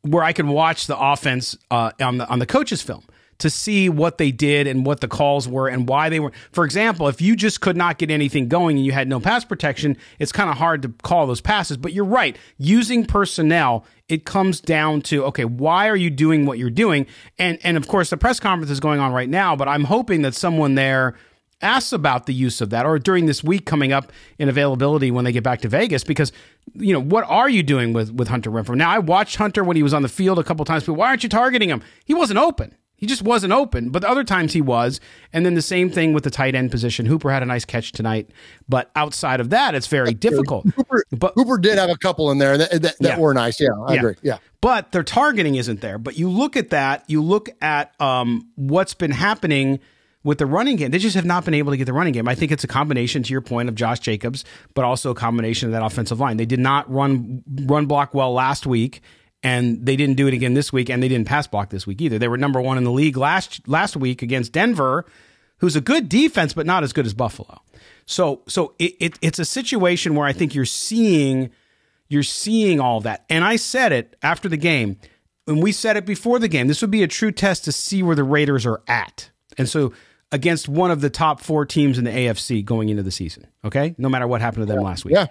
where 0.02 0.24
I 0.24 0.34
can 0.34 0.50
watch 0.50 0.88
the 0.88 1.00
offense 1.00 1.58
uh, 1.72 1.92
on 2.02 2.18
the 2.18 2.28
on 2.28 2.40
the 2.40 2.46
coach's 2.46 2.82
film 2.82 3.04
to 3.40 3.50
see 3.50 3.90
what 3.90 4.18
they 4.18 4.32
did 4.32 4.68
and 4.68 4.86
what 4.86 5.02
the 5.02 5.08
calls 5.08 5.48
were 5.48 5.68
and 5.68 5.88
why 5.88 6.10
they 6.10 6.20
were. 6.20 6.32
For 6.52 6.64
example, 6.64 7.08
if 7.08 7.22
you 7.22 7.36
just 7.36 7.62
could 7.62 7.76
not 7.76 7.98
get 7.98 8.12
anything 8.12 8.48
going 8.48 8.78
and 8.78 8.86
you 8.86 8.92
had 8.92 9.08
no 9.08 9.20
pass 9.20 9.44
protection, 9.44 9.98
it's 10.20 10.32
kind 10.32 10.50
of 10.50 10.58
hard 10.58 10.82
to 10.84 10.90
call 11.04 11.26
those 11.26 11.42
passes. 11.42 11.78
But 11.78 11.94
you're 11.94 12.06
right. 12.06 12.38
Using 12.58 13.06
personnel, 13.06 13.86
it 14.08 14.26
comes 14.26 14.62
down 14.62 15.02
to 15.04 15.26
okay, 15.26 15.46
why 15.46 15.90
are 15.90 15.96
you 15.96 16.10
doing 16.10 16.46
what 16.46 16.58
you're 16.58 16.70
doing? 16.70 17.08
And 17.40 17.58
and 17.64 17.78
of 17.78 17.88
course, 17.88 18.10
the 18.10 18.18
press 18.18 18.40
conference 18.40 18.72
is 18.72 18.80
going 18.80 19.00
on 19.00 19.14
right 19.14 19.30
now. 19.30 19.56
But 19.56 19.68
I'm 19.68 19.86
hoping 19.86 20.22
that 20.24 20.36
someone 20.36 20.76
there 20.76 21.16
asks 21.64 21.92
about 21.92 22.26
the 22.26 22.34
use 22.34 22.62
of 22.62 22.70
that 22.70 22.86
or 22.86 23.00
during 23.00 23.26
this 23.26 23.44
week 23.44 23.66
coming 23.66 23.92
up 23.92 24.12
in 24.38 24.50
availability 24.50 25.10
when 25.10 25.26
they 25.26 25.32
get 25.32 25.44
back 25.44 25.62
to 25.62 25.70
Vegas 25.70 26.04
because 26.04 26.32
you 26.76 26.94
know 26.94 27.02
what 27.02 27.24
are 27.28 27.50
you 27.50 27.64
doing 27.64 27.94
with 27.94 28.12
with 28.12 28.28
Hunter 28.28 28.52
Renfrow 28.52 28.76
now 28.76 28.90
I 28.90 29.00
watched 29.00 29.38
Hunter 29.38 29.64
when 29.64 29.76
he 29.76 29.84
was 29.84 29.94
on 29.94 30.02
the 30.02 30.10
field 30.10 30.40
a 30.40 30.44
couple 30.44 30.66
times 30.66 30.86
but 30.86 30.94
why 30.94 31.08
aren't 31.08 31.24
you 31.24 31.30
targeting 31.30 31.70
him 31.70 31.82
he 32.06 32.14
wasn't 32.14 32.40
open 32.40 32.76
he 33.04 33.08
just 33.08 33.22
wasn't 33.22 33.52
open, 33.52 33.90
but 33.90 34.02
the 34.02 34.10
other 34.10 34.24
times 34.24 34.54
he 34.54 34.62
was. 34.62 35.02
And 35.34 35.46
then 35.46 35.56
the 35.56 35.62
same 35.62 35.90
thing 35.90 36.14
with 36.14 36.24
the 36.24 36.30
tight 36.30 36.56
end 36.56 36.72
position. 36.72 37.06
Hooper 37.06 37.30
had 37.32 37.44
a 37.44 37.46
nice 37.46 37.66
catch 37.66 37.92
tonight, 37.92 38.30
but 38.70 38.92
outside 38.96 39.42
of 39.42 39.50
that, 39.50 39.76
it's 39.76 39.88
very 39.88 40.14
difficult. 40.14 40.66
Hooper, 40.74 41.04
but, 41.12 41.34
Hooper 41.36 41.58
did 41.58 41.78
have 41.78 41.90
a 41.90 41.98
couple 41.98 42.32
in 42.32 42.38
there 42.38 42.58
that, 42.58 42.72
that, 42.72 42.82
that 42.82 42.98
yeah. 43.02 43.20
were 43.20 43.34
nice. 43.34 43.60
Yeah, 43.60 43.72
I 43.86 43.96
yeah. 43.96 44.00
agree. 44.00 44.16
Yeah. 44.22 44.38
But 44.62 44.94
their 44.94 45.04
targeting 45.04 45.56
isn't 45.56 45.82
there. 45.82 45.98
But 45.98 46.18
you 46.18 46.30
look 46.30 46.56
at 46.56 46.70
that, 46.70 47.04
you 47.10 47.22
look 47.22 47.50
at 47.62 47.94
um, 48.00 48.48
what's 48.56 48.94
been 48.94 49.12
happening 49.12 49.82
with 50.24 50.38
the 50.38 50.46
running 50.46 50.78
game. 50.78 50.92
They 50.92 51.00
just 51.00 51.16
have 51.16 51.26
not 51.26 51.46
been 51.46 51.54
able 51.54 51.72
to 51.72 51.78
get 51.78 51.86
the 51.86 51.94
running 51.94 52.14
game. 52.14 52.28
I 52.28 52.36
think 52.36 52.52
it's 52.52 52.64
a 52.64 52.68
combination, 52.68 53.24
to 53.24 53.32
your 53.32 53.42
point, 53.42 53.70
of 53.70 53.76
Josh 53.76 54.00
Jacobs, 54.00 54.46
but 54.74 54.86
also 54.86 55.12
a 55.12 55.16
combination 55.16 55.68
of 55.68 55.74
that 55.74 55.84
offensive 55.84 56.20
line. 56.20 56.38
They 56.38 56.46
did 56.46 56.60
not 56.60 56.92
run 56.92 57.44
run 57.66 57.86
block 57.86 58.14
well 58.14 58.34
last 58.34 58.66
week 58.66 59.02
and 59.44 59.86
they 59.86 59.98
didn't 59.98 60.16
do 60.16 60.28
it 60.28 60.34
again 60.34 60.54
this 60.54 60.72
week, 60.72 60.90
and 60.90 61.04
they 61.04 61.10
didn't 61.10 61.28
pass 61.28 61.48
block 61.48 61.70
this 61.70 61.86
week 61.86 62.02
either. 62.02 62.18
They 62.18 62.30
were 62.30 62.38
number 62.38 62.62
one 62.62 62.78
in 62.78 62.86
the 62.86 62.92
league 62.92 63.18
last 63.18 63.68
last 63.68 63.98
week 63.98 64.22
against 64.22 64.54
Denver, 64.54 65.06
who's 65.58 65.76
a 65.76 65.82
good 65.82 66.08
defense, 66.08 66.54
but 66.54 66.66
not 66.66 66.84
as 66.84 66.94
good 66.94 67.06
as 67.06 67.14
Buffalo. 67.14 67.62
So, 68.06 68.42
so 68.48 68.74
it, 68.80 68.94
it, 69.00 69.20
it's 69.22 69.40
a 69.40 69.46
situation 69.46 70.16
where 70.16 70.26
I 70.26 70.32
think 70.32 70.56
you're 70.56 70.66
seeing 70.66 71.52
you're 72.08 72.24
seeing 72.24 72.80
all 72.80 73.02
that. 73.02 73.26
And 73.30 73.44
I 73.44 73.58
said 73.58 73.92
it 73.92 74.16
after 74.22 74.48
the 74.48 74.58
game. 74.58 74.98
and 75.48 75.62
we 75.62 75.72
said 75.72 75.98
it 75.98 76.06
before 76.06 76.40
the 76.40 76.48
game, 76.48 76.68
this 76.68 76.82
would 76.82 76.92
be 76.92 77.04
a 77.04 77.08
true 77.08 77.32
test 77.32 77.66
to 77.66 77.72
see 77.72 78.02
where 78.02 78.16
the 78.16 78.24
Raiders 78.24 78.66
are 78.66 78.82
at. 78.88 79.30
And 79.58 79.68
so 79.68 79.94
against 80.34 80.68
one 80.68 80.90
of 80.90 81.00
the 81.00 81.12
top 81.12 81.40
four 81.40 81.64
teams 81.66 82.00
in 82.00 82.04
the 82.04 82.12
AFC 82.12 82.66
going 82.66 82.90
into 82.90 83.04
the 83.04 83.12
season. 83.12 83.48
Okay. 83.64 83.94
No 84.00 84.10
matter 84.10 84.28
what 84.28 84.42
happened 84.42 84.64
to 84.64 84.66
them 84.66 84.82
yeah. 84.82 84.86
last 84.86 85.06
week. 85.06 85.14
Yeah. 85.14 85.28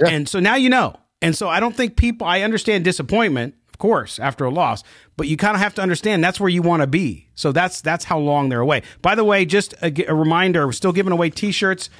yeah. 0.00 0.08
And 0.08 0.28
so 0.28 0.40
now 0.40 0.54
you 0.54 0.70
know. 0.70 0.96
And 1.20 1.36
so 1.36 1.48
I 1.48 1.58
don't 1.58 1.74
think 1.74 1.96
people, 1.96 2.26
I 2.26 2.42
understand 2.42 2.84
disappointment, 2.84 3.54
of 3.68 3.78
course, 3.78 4.20
after 4.20 4.44
a 4.44 4.50
loss, 4.50 4.84
but 5.16 5.26
you 5.26 5.36
kind 5.36 5.56
of 5.56 5.60
have 5.60 5.74
to 5.74 5.82
understand 5.82 6.22
that's 6.22 6.38
where 6.38 6.48
you 6.48 6.62
want 6.62 6.82
to 6.82 6.86
be. 6.86 7.28
So 7.34 7.50
that's, 7.50 7.80
that's 7.80 8.04
how 8.04 8.18
long 8.18 8.48
they're 8.48 8.60
away. 8.60 8.82
By 9.02 9.16
the 9.16 9.24
way, 9.24 9.44
just 9.44 9.72
a, 9.82 9.92
a 10.08 10.14
reminder, 10.14 10.66
we're 10.66 10.72
still 10.72 10.92
giving 10.92 11.12
away 11.12 11.30
t-shirts, 11.30 11.90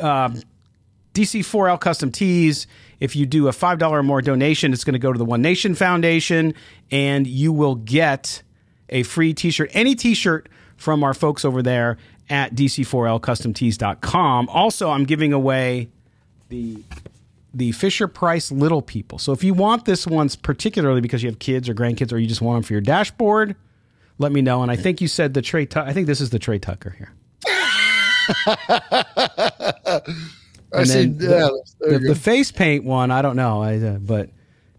uh, 0.00 0.30
DC4L 1.14 1.80
custom 1.80 2.12
tees. 2.12 2.68
If 3.00 3.16
you 3.16 3.26
do 3.26 3.48
a 3.48 3.52
$5 3.52 3.90
or 3.90 4.02
more 4.04 4.22
donation, 4.22 4.72
it's 4.72 4.84
going 4.84 4.92
to 4.92 5.00
go 5.00 5.12
to 5.12 5.18
the 5.18 5.24
One 5.24 5.42
Nation 5.42 5.74
Foundation 5.74 6.54
and 6.92 7.26
you 7.26 7.52
will 7.52 7.74
get 7.74 8.42
a 8.88 9.02
free 9.02 9.34
t-shirt, 9.34 9.70
any 9.72 9.96
t-shirt 9.96 10.48
from 10.82 11.04
our 11.04 11.14
folks 11.14 11.44
over 11.44 11.62
there 11.62 11.96
at 12.28 12.54
dc4lcustomtees.com. 12.54 14.48
Also, 14.48 14.90
I'm 14.90 15.04
giving 15.04 15.32
away 15.32 15.88
the 16.48 16.82
the 17.54 17.70
Fisher 17.72 18.08
Price 18.08 18.50
Little 18.50 18.82
People. 18.82 19.18
So 19.18 19.32
if 19.32 19.44
you 19.44 19.52
want 19.54 19.84
this 19.84 20.06
one 20.06 20.28
particularly 20.42 21.00
because 21.02 21.22
you 21.22 21.28
have 21.28 21.38
kids 21.38 21.68
or 21.68 21.74
grandkids 21.74 22.12
or 22.12 22.18
you 22.18 22.26
just 22.26 22.40
want 22.40 22.56
them 22.56 22.62
for 22.62 22.72
your 22.72 22.80
dashboard, 22.80 23.54
let 24.18 24.32
me 24.32 24.40
know. 24.40 24.62
And 24.62 24.72
I 24.72 24.76
think 24.76 25.00
you 25.00 25.08
said 25.08 25.34
the 25.34 25.42
Trey. 25.42 25.68
I 25.76 25.92
think 25.92 26.06
this 26.06 26.20
is 26.20 26.30
the 26.30 26.38
Tre 26.38 26.58
Tucker 26.58 26.90
here. 26.90 27.12
and 30.72 30.88
see, 30.88 31.02
yeah, 31.02 31.48
the, 31.48 31.62
the, 31.80 31.98
the, 32.08 32.14
face 32.14 32.50
paint 32.50 32.84
one, 32.84 33.10
I 33.10 33.20
don't 33.20 33.36
know, 33.36 33.62
I, 33.62 33.76
uh, 33.76 33.98
but 33.98 34.30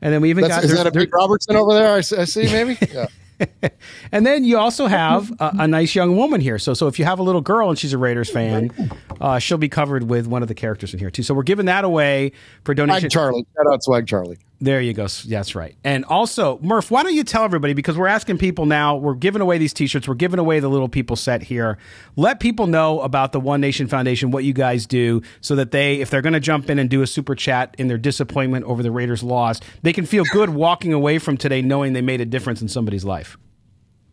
and 0.02 0.14
then 0.14 0.22
we 0.22 0.30
even 0.30 0.44
That's, 0.44 0.56
got 0.56 0.64
is 0.64 0.76
that 0.76 0.88
a 0.88 0.92
big 0.92 1.14
Robertson 1.14 1.56
over 1.56 1.74
there? 1.74 1.94
I, 1.94 1.98
I 1.98 2.02
see, 2.02 2.44
maybe. 2.44 2.78
Yeah. 2.94 3.08
and 4.12 4.26
then 4.26 4.44
you 4.44 4.58
also 4.58 4.88
have 4.88 5.32
a, 5.40 5.56
a, 5.60 5.68
nice 5.68 5.96
young 5.96 6.16
woman 6.16 6.42
here. 6.42 6.60
So, 6.60 6.74
so 6.74 6.88
if 6.88 7.00
you 7.00 7.06
have 7.06 7.20
a 7.20 7.24
little 7.24 7.42
girl 7.42 7.70
and 7.70 7.78
she's 7.78 7.94
a 7.94 7.98
Raiders 7.98 8.30
fan, 8.30 8.72
uh, 9.22 9.40
she'll 9.40 9.58
be 9.58 9.70
covered 9.70 10.04
with 10.10 10.28
one 10.28 10.42
of 10.42 10.48
the 10.48 10.56
characters 10.56 10.94
in 10.94 11.00
here 11.00 11.10
too. 11.10 11.24
So 11.24 11.34
we're 11.34 11.44
giving 11.44 11.66
that 11.68 11.86
away 11.86 12.34
for 12.64 12.74
donation. 12.74 13.10
Swag 13.10 13.12
Charlie, 13.12 13.46
shout 13.56 13.74
out 13.74 13.84
Swag 13.84 14.08
Charlie. 14.08 14.38
There 14.64 14.80
you 14.80 14.94
go. 14.94 15.08
That's 15.08 15.56
right. 15.56 15.76
And 15.84 16.06
also, 16.06 16.58
Murph, 16.62 16.90
why 16.90 17.04
don't 17.04 17.14
you 17.14 17.26
tell 17.26 17.44
everybody 17.44 17.74
because 17.74 17.98
we're 17.98 18.08
asking 18.08 18.38
people 18.38 18.66
now. 18.66 18.96
We're 18.96 19.14
giving 19.14 19.42
away 19.42 19.58
these 19.58 19.74
T-shirts. 19.74 20.08
We're 20.08 20.14
giving 20.14 20.40
away 20.40 20.62
the 20.62 20.70
little 20.70 20.88
people 20.88 21.18
set 21.18 21.44
here. 21.44 21.78
Let 22.16 22.40
people 22.40 22.68
know 22.68 23.02
about 23.02 23.34
the 23.34 23.42
One 23.42 23.60
Nation 23.60 23.88
Foundation, 23.88 24.32
what 24.32 24.46
you 24.46 24.54
guys 24.54 24.86
do, 24.86 25.22
so 25.42 25.58
that 25.58 25.72
they, 25.72 26.00
if 26.00 26.10
they're 26.10 26.22
going 26.22 26.32
to 26.32 26.40
jump 26.40 26.70
in 26.70 26.80
and 26.80 26.90
do 26.90 27.02
a 27.02 27.08
super 27.08 27.36
chat 27.36 27.76
in 27.78 27.90
their 27.90 27.98
disappointment 27.98 28.64
over 28.64 28.82
the 28.82 28.90
Raiders' 28.90 29.22
loss, 29.22 29.60
they 29.82 29.92
can 29.92 30.06
feel 30.06 30.24
good 30.32 30.52
walking 30.52 30.94
away 30.94 31.20
from 31.20 31.36
today 31.36 31.62
knowing 31.62 31.92
they 31.92 32.02
made 32.02 32.22
a 32.22 32.26
difference 32.26 32.62
in 32.62 32.70
somebody's 32.70 33.04
life. 33.04 33.38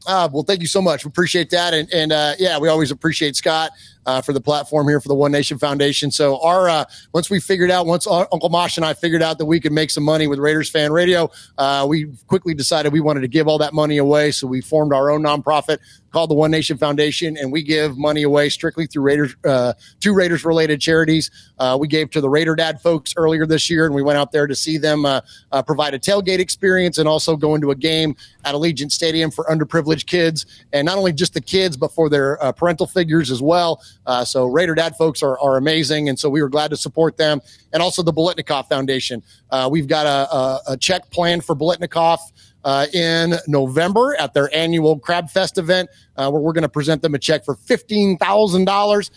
Uh, 0.05 0.29
well, 0.33 0.43
thank 0.43 0.63
you 0.63 0.67
so 0.67 0.83
much. 0.83 1.05
We 1.05 1.11
appreciate 1.11 1.51
that. 1.51 1.75
And, 1.75 1.93
and 1.93 2.11
uh, 2.11 2.33
yeah, 2.39 2.59
we 2.59 2.69
always 2.69 2.91
appreciate 2.91 3.37
Scott 3.37 3.71
uh, 4.07 4.21
for 4.21 4.33
the 4.33 4.41
platform 4.41 4.89
here 4.89 5.01
for 5.01 5.09
the 5.09 5.15
One 5.15 5.33
Nation 5.33 5.59
Foundation. 5.59 6.11
So 6.11 6.41
our 6.43 6.69
uh, 6.69 6.85
once 7.13 7.31
we 7.31 7.41
figured 7.41 7.71
out, 7.71 7.87
once 7.87 8.07
Uncle 8.07 8.49
Mosh 8.49 8.77
and 8.77 8.85
I 8.87 8.95
figured 8.95 9.23
out 9.23 9.39
that 9.39 9.47
we 9.47 9.61
could 9.61 9.73
make 9.73 9.91
some 9.91 10.05
money 10.05 10.27
with 10.27 10.39
Raiders 10.39 10.71
Fan 10.71 10.93
Radio, 10.93 11.31
uh, 11.59 11.87
we 11.89 12.07
quickly 12.27 12.55
decided 12.55 12.93
we 12.93 13.01
wanted 13.01 13.21
to 13.21 13.29
give 13.29 13.49
all 13.49 13.59
that 13.59 13.73
money 13.73 13.99
away. 13.99 14.31
So 14.31 14.47
we 14.47 14.61
formed 14.61 14.93
our 14.93 15.11
own 15.11 15.23
nonprofit 15.23 15.79
called 16.11 16.31
the 16.31 16.35
One 16.35 16.51
Nation 16.51 16.77
Foundation, 16.77 17.37
and 17.37 17.53
we 17.53 17.63
give 17.63 17.97
money 17.97 18.23
away 18.23 18.49
strictly 18.49 18.87
through 18.87 19.03
Raiders, 19.03 19.37
uh, 19.45 19.75
two 20.01 20.13
Raiders 20.13 20.45
related 20.45 20.81
charities. 20.81 21.31
Uh, 21.59 21.77
we 21.81 21.87
gave 21.87 22.11
to 22.11 22.21
the 22.21 22.29
Raider 22.29 22.57
Dad 22.57 22.81
folks 22.81 23.15
earlier 23.17 23.47
this 23.47 23.71
year, 23.71 23.87
and 23.87 23.95
we 23.95 24.03
went 24.03 24.19
out 24.19 24.33
there 24.33 24.47
to 24.47 24.55
see 24.55 24.77
them 24.77 25.05
uh, 25.05 25.21
uh, 25.53 25.63
provide 25.63 25.95
a 25.95 25.99
tailgate 25.99 26.41
experience 26.41 26.99
and 26.99 27.09
also 27.09 27.37
go 27.37 27.55
into 27.55 27.71
a 27.71 27.77
game 27.77 28.17
at 28.45 28.55
Allegiant 28.55 28.91
Stadium 28.91 29.31
for 29.31 29.45
underprivileged 29.45 30.07
kids, 30.07 30.47
and 30.73 30.87
not 30.87 30.99
only 30.99 31.13
just 31.13 31.35
the 31.35 31.41
kids, 31.41 31.77
but 31.77 31.93
for 31.93 32.09
their 32.09 32.43
uh, 32.43 32.51
parental 32.53 32.87
figures 32.87 33.31
as 33.31 33.41
well. 33.41 33.81
Uh, 34.07 34.25
so 34.25 34.47
Raider 34.47 34.75
Dad 34.75 34.97
folks 34.97 35.23
are, 35.23 35.39
are 35.41 35.57
amazing, 35.57 36.09
and 36.09 36.19
so 36.19 36.29
we 36.29 36.43
were 36.43 36.49
glad 36.49 36.71
to 36.71 36.77
support 36.77 37.17
them, 37.17 37.41
and 37.73 37.83
also 37.83 38.03
the 38.03 38.13
Biletnikoff 38.13 38.69
Foundation. 38.69 39.23
we've 39.71 39.87
got 39.87 40.07
a, 40.07 40.35
a, 40.35 40.61
a 40.69 40.77
check 40.77 41.11
planned 41.11 41.45
for 41.45 41.55
Biletnikoff 41.55 42.19
uh, 42.65 42.87
in 42.93 43.35
November 43.47 44.17
at 44.19 44.35
their 44.35 44.55
annual 44.55 44.99
Crab 44.99 45.31
Fest 45.31 45.59
event, 45.59 45.89
uh, 46.21 46.31
where 46.31 46.41
we're 46.41 46.53
going 46.53 46.63
to 46.63 46.69
present 46.69 47.03
them 47.03 47.15
a 47.15 47.19
check 47.19 47.45
for 47.45 47.55
fifteen 47.55 48.17
thousand 48.19 48.69
uh, 48.69 48.73
dollars 48.73 49.11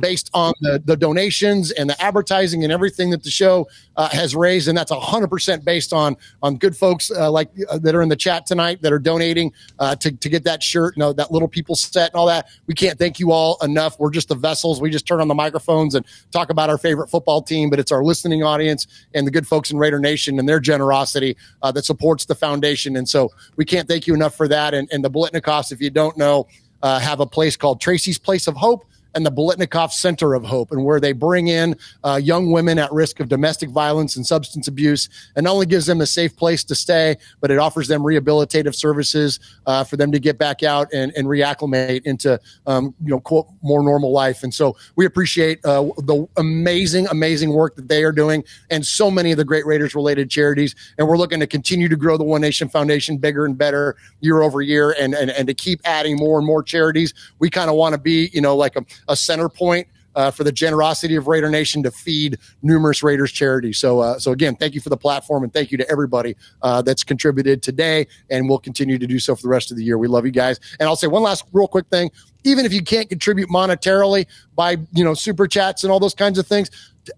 based 0.00 0.30
on 0.34 0.52
the, 0.60 0.82
the 0.84 0.96
donations 0.96 1.70
and 1.72 1.90
the 1.90 2.02
advertising 2.02 2.64
and 2.64 2.72
everything 2.72 3.10
that 3.10 3.22
the 3.22 3.30
show 3.30 3.68
uh, 3.96 4.08
has 4.08 4.34
raised, 4.34 4.68
and 4.68 4.76
that's 4.76 4.92
hundred 4.92 5.28
percent 5.28 5.64
based 5.64 5.92
on 5.92 6.16
on 6.42 6.56
good 6.56 6.76
folks 6.76 7.10
uh, 7.10 7.30
like 7.30 7.50
uh, 7.68 7.78
that 7.78 7.94
are 7.94 8.02
in 8.02 8.08
the 8.08 8.16
chat 8.16 8.46
tonight 8.46 8.82
that 8.82 8.92
are 8.92 8.98
donating 8.98 9.52
to 10.00 10.10
to 10.12 10.28
get 10.28 10.44
that 10.44 10.62
shirt, 10.62 10.96
you 10.96 11.00
know, 11.00 11.12
that 11.12 11.30
little 11.30 11.48
people 11.48 11.74
set 11.74 12.10
and 12.12 12.18
all 12.18 12.26
that. 12.26 12.48
We 12.66 12.74
can't 12.74 12.98
thank 12.98 13.18
you 13.18 13.32
all 13.32 13.58
enough. 13.62 13.98
We're 13.98 14.10
just 14.10 14.28
the 14.28 14.34
vessels. 14.34 14.80
We 14.80 14.90
just 14.90 15.06
turn 15.06 15.20
on 15.20 15.28
the 15.28 15.34
microphones 15.34 15.94
and 15.94 16.04
talk 16.30 16.50
about 16.50 16.70
our 16.70 16.78
favorite 16.78 17.08
football 17.08 17.42
team, 17.42 17.70
but 17.70 17.78
it's 17.78 17.92
our 17.92 18.02
listening 18.02 18.42
audience 18.42 18.86
and 19.14 19.26
the 19.26 19.30
good 19.30 19.46
folks 19.46 19.70
in 19.70 19.78
Raider 19.78 19.98
Nation 19.98 20.38
and 20.38 20.48
their 20.48 20.60
generosity 20.60 21.36
that 21.62 21.84
supports 21.84 22.26
the 22.26 22.34
foundation 22.34 22.96
and 22.96 23.08
so 23.08 23.30
we 23.56 23.64
can't 23.64 23.88
thank 23.88 24.06
you 24.06 24.14
enough 24.14 24.34
for 24.34 24.48
that. 24.48 24.74
And, 24.74 24.88
and 24.92 25.04
the 25.04 25.10
Biletnikoffs, 25.10 25.72
if 25.72 25.80
you 25.80 25.90
don't 25.90 26.16
know, 26.16 26.35
uh, 26.82 26.98
have 27.00 27.20
a 27.20 27.26
place 27.26 27.56
called 27.56 27.80
Tracy's 27.80 28.18
Place 28.18 28.46
of 28.46 28.56
Hope 28.56 28.84
and 29.16 29.24
the 29.24 29.32
Biletnikoff 29.32 29.90
Center 29.90 30.34
of 30.34 30.44
Hope, 30.44 30.70
and 30.70 30.84
where 30.84 31.00
they 31.00 31.12
bring 31.12 31.48
in 31.48 31.76
uh, 32.04 32.20
young 32.22 32.52
women 32.52 32.78
at 32.78 32.92
risk 32.92 33.18
of 33.18 33.28
domestic 33.28 33.70
violence 33.70 34.14
and 34.16 34.26
substance 34.26 34.68
abuse, 34.68 35.08
and 35.34 35.44
not 35.44 35.54
only 35.54 35.66
gives 35.66 35.86
them 35.86 36.00
a 36.00 36.06
safe 36.06 36.36
place 36.36 36.62
to 36.64 36.74
stay, 36.74 37.16
but 37.40 37.50
it 37.50 37.58
offers 37.58 37.88
them 37.88 38.02
rehabilitative 38.02 38.74
services 38.74 39.40
uh, 39.66 39.82
for 39.82 39.96
them 39.96 40.12
to 40.12 40.18
get 40.18 40.38
back 40.38 40.62
out 40.62 40.86
and, 40.92 41.12
and 41.16 41.26
reacclimate 41.26 42.02
into, 42.04 42.38
um, 42.66 42.94
you 43.02 43.10
know, 43.10 43.20
quote, 43.20 43.46
more 43.62 43.82
normal 43.82 44.12
life. 44.12 44.42
And 44.42 44.52
so 44.52 44.76
we 44.96 45.06
appreciate 45.06 45.64
uh, 45.64 45.84
the 45.98 46.28
amazing, 46.36 47.06
amazing 47.08 47.54
work 47.54 47.74
that 47.76 47.88
they 47.88 48.04
are 48.04 48.12
doing, 48.12 48.44
and 48.70 48.84
so 48.84 49.10
many 49.10 49.32
of 49.32 49.38
the 49.38 49.44
great 49.44 49.64
Raiders 49.64 49.94
related 49.94 50.28
charities. 50.28 50.74
And 50.98 51.08
we're 51.08 51.16
looking 51.16 51.40
to 51.40 51.46
continue 51.46 51.88
to 51.88 51.96
grow 51.96 52.18
the 52.18 52.24
One 52.24 52.42
Nation 52.42 52.68
Foundation 52.68 53.16
bigger 53.16 53.46
and 53.46 53.56
better 53.56 53.96
year 54.20 54.42
over 54.42 54.60
year, 54.60 54.94
and 55.00 55.14
and, 55.14 55.30
and 55.30 55.48
to 55.48 55.54
keep 55.54 55.80
adding 55.84 56.16
more 56.16 56.38
and 56.38 56.46
more 56.46 56.62
charities. 56.62 57.14
We 57.38 57.48
kind 57.48 57.70
of 57.70 57.76
want 57.76 57.94
to 57.94 58.00
be, 58.00 58.30
you 58.32 58.40
know, 58.40 58.56
like 58.56 58.76
a 58.76 59.05
a 59.08 59.16
center 59.16 59.48
point 59.48 59.88
uh, 60.16 60.30
for 60.30 60.42
the 60.42 60.50
generosity 60.50 61.14
of 61.14 61.28
Raider 61.28 61.50
Nation 61.50 61.82
to 61.82 61.90
feed 61.90 62.38
numerous 62.62 63.02
Raiders 63.02 63.30
charities. 63.30 63.78
So, 63.78 64.00
uh, 64.00 64.18
so 64.18 64.32
again, 64.32 64.56
thank 64.56 64.74
you 64.74 64.80
for 64.80 64.88
the 64.88 64.96
platform 64.96 65.44
and 65.44 65.52
thank 65.52 65.70
you 65.70 65.78
to 65.78 65.88
everybody 65.90 66.34
uh, 66.62 66.82
that's 66.82 67.04
contributed 67.04 67.62
today, 67.62 68.06
and 68.30 68.48
we'll 68.48 68.58
continue 68.58 68.98
to 68.98 69.06
do 69.06 69.18
so 69.18 69.36
for 69.36 69.42
the 69.42 69.48
rest 69.48 69.70
of 69.70 69.76
the 69.76 69.84
year. 69.84 69.98
We 69.98 70.08
love 70.08 70.24
you 70.24 70.32
guys, 70.32 70.58
and 70.80 70.88
I'll 70.88 70.96
say 70.96 71.06
one 71.06 71.22
last 71.22 71.44
real 71.52 71.68
quick 71.68 71.86
thing. 71.88 72.10
Even 72.44 72.64
if 72.64 72.72
you 72.72 72.82
can't 72.82 73.08
contribute 73.08 73.48
monetarily 73.50 74.26
by 74.54 74.78
you 74.92 75.04
know 75.04 75.14
super 75.14 75.46
chats 75.46 75.84
and 75.84 75.92
all 75.92 76.00
those 76.00 76.14
kinds 76.14 76.38
of 76.38 76.46
things, 76.46 76.70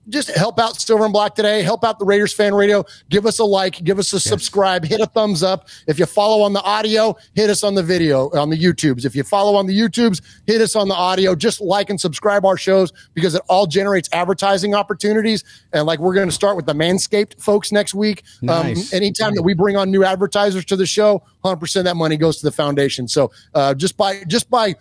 just 0.09 0.31
help 0.31 0.59
out 0.59 0.81
Silver 0.81 1.05
and 1.05 1.13
Black 1.13 1.35
today. 1.35 1.63
Help 1.63 1.85
out 1.85 1.99
the 1.99 2.05
Raiders 2.05 2.33
Fan 2.33 2.55
Radio. 2.55 2.85
Give 3.09 3.27
us 3.27 3.39
a 3.39 3.45
like. 3.45 3.83
Give 3.85 3.99
us 3.99 4.13
a 4.13 4.17
yes. 4.17 4.25
subscribe. 4.25 4.85
Hit 4.85 5.01
a 5.01 5.07
thumbs 5.07 5.43
up. 5.43 5.69
If 5.87 5.99
you 5.99 6.07
follow 6.07 6.43
on 6.43 6.53
the 6.53 6.63
audio, 6.63 7.17
hit 7.35 7.51
us 7.51 7.63
on 7.63 7.75
the 7.75 7.83
video 7.83 8.31
on 8.31 8.51
the 8.51 8.59
YouTubes. 8.59 9.05
If 9.05 9.15
you 9.15 9.23
follow 9.23 9.57
on 9.57 9.67
the 9.67 9.79
YouTubes, 9.79 10.23
hit 10.47 10.61
us 10.61 10.77
on 10.77 10.89
the 10.89 10.95
audio. 10.95 11.35
Just 11.35 11.61
like 11.61 11.91
and 11.91 12.01
subscribe 12.01 12.45
our 12.45 12.57
shows 12.57 12.93
because 13.15 13.35
it 13.35 13.43
all 13.49 13.67
generates 13.67 14.09
advertising 14.13 14.75
opportunities. 14.75 15.45
And 15.73 15.87
like 15.87 15.99
we're 15.99 16.15
going 16.15 16.29
to 16.29 16.35
start 16.35 16.57
with 16.57 16.67
the 16.67 16.75
Manscaped 16.75 17.41
folks 17.43 17.73
next 17.73 17.95
week. 17.95 18.23
Um, 18.43 18.47
nice. 18.47 18.93
Um, 18.93 18.97
anytime 18.97 19.31
nice. 19.31 19.37
that 19.37 19.43
we 19.43 19.55
bring 19.55 19.77
on 19.77 19.91
new 19.91 20.05
advertisers 20.05 20.65
to 20.67 20.77
the 20.77 20.87
show, 20.87 21.23
100% 21.45 21.85
that 21.85 21.97
money 21.97 22.17
goes 22.17 22.39
to 22.39 22.47
the 22.47 22.53
foundation. 22.53 23.09
So 23.09 23.31
uh, 23.55 23.75
just 23.75 23.97
by 23.97 24.23
just 24.25 24.51
by 24.51 24.75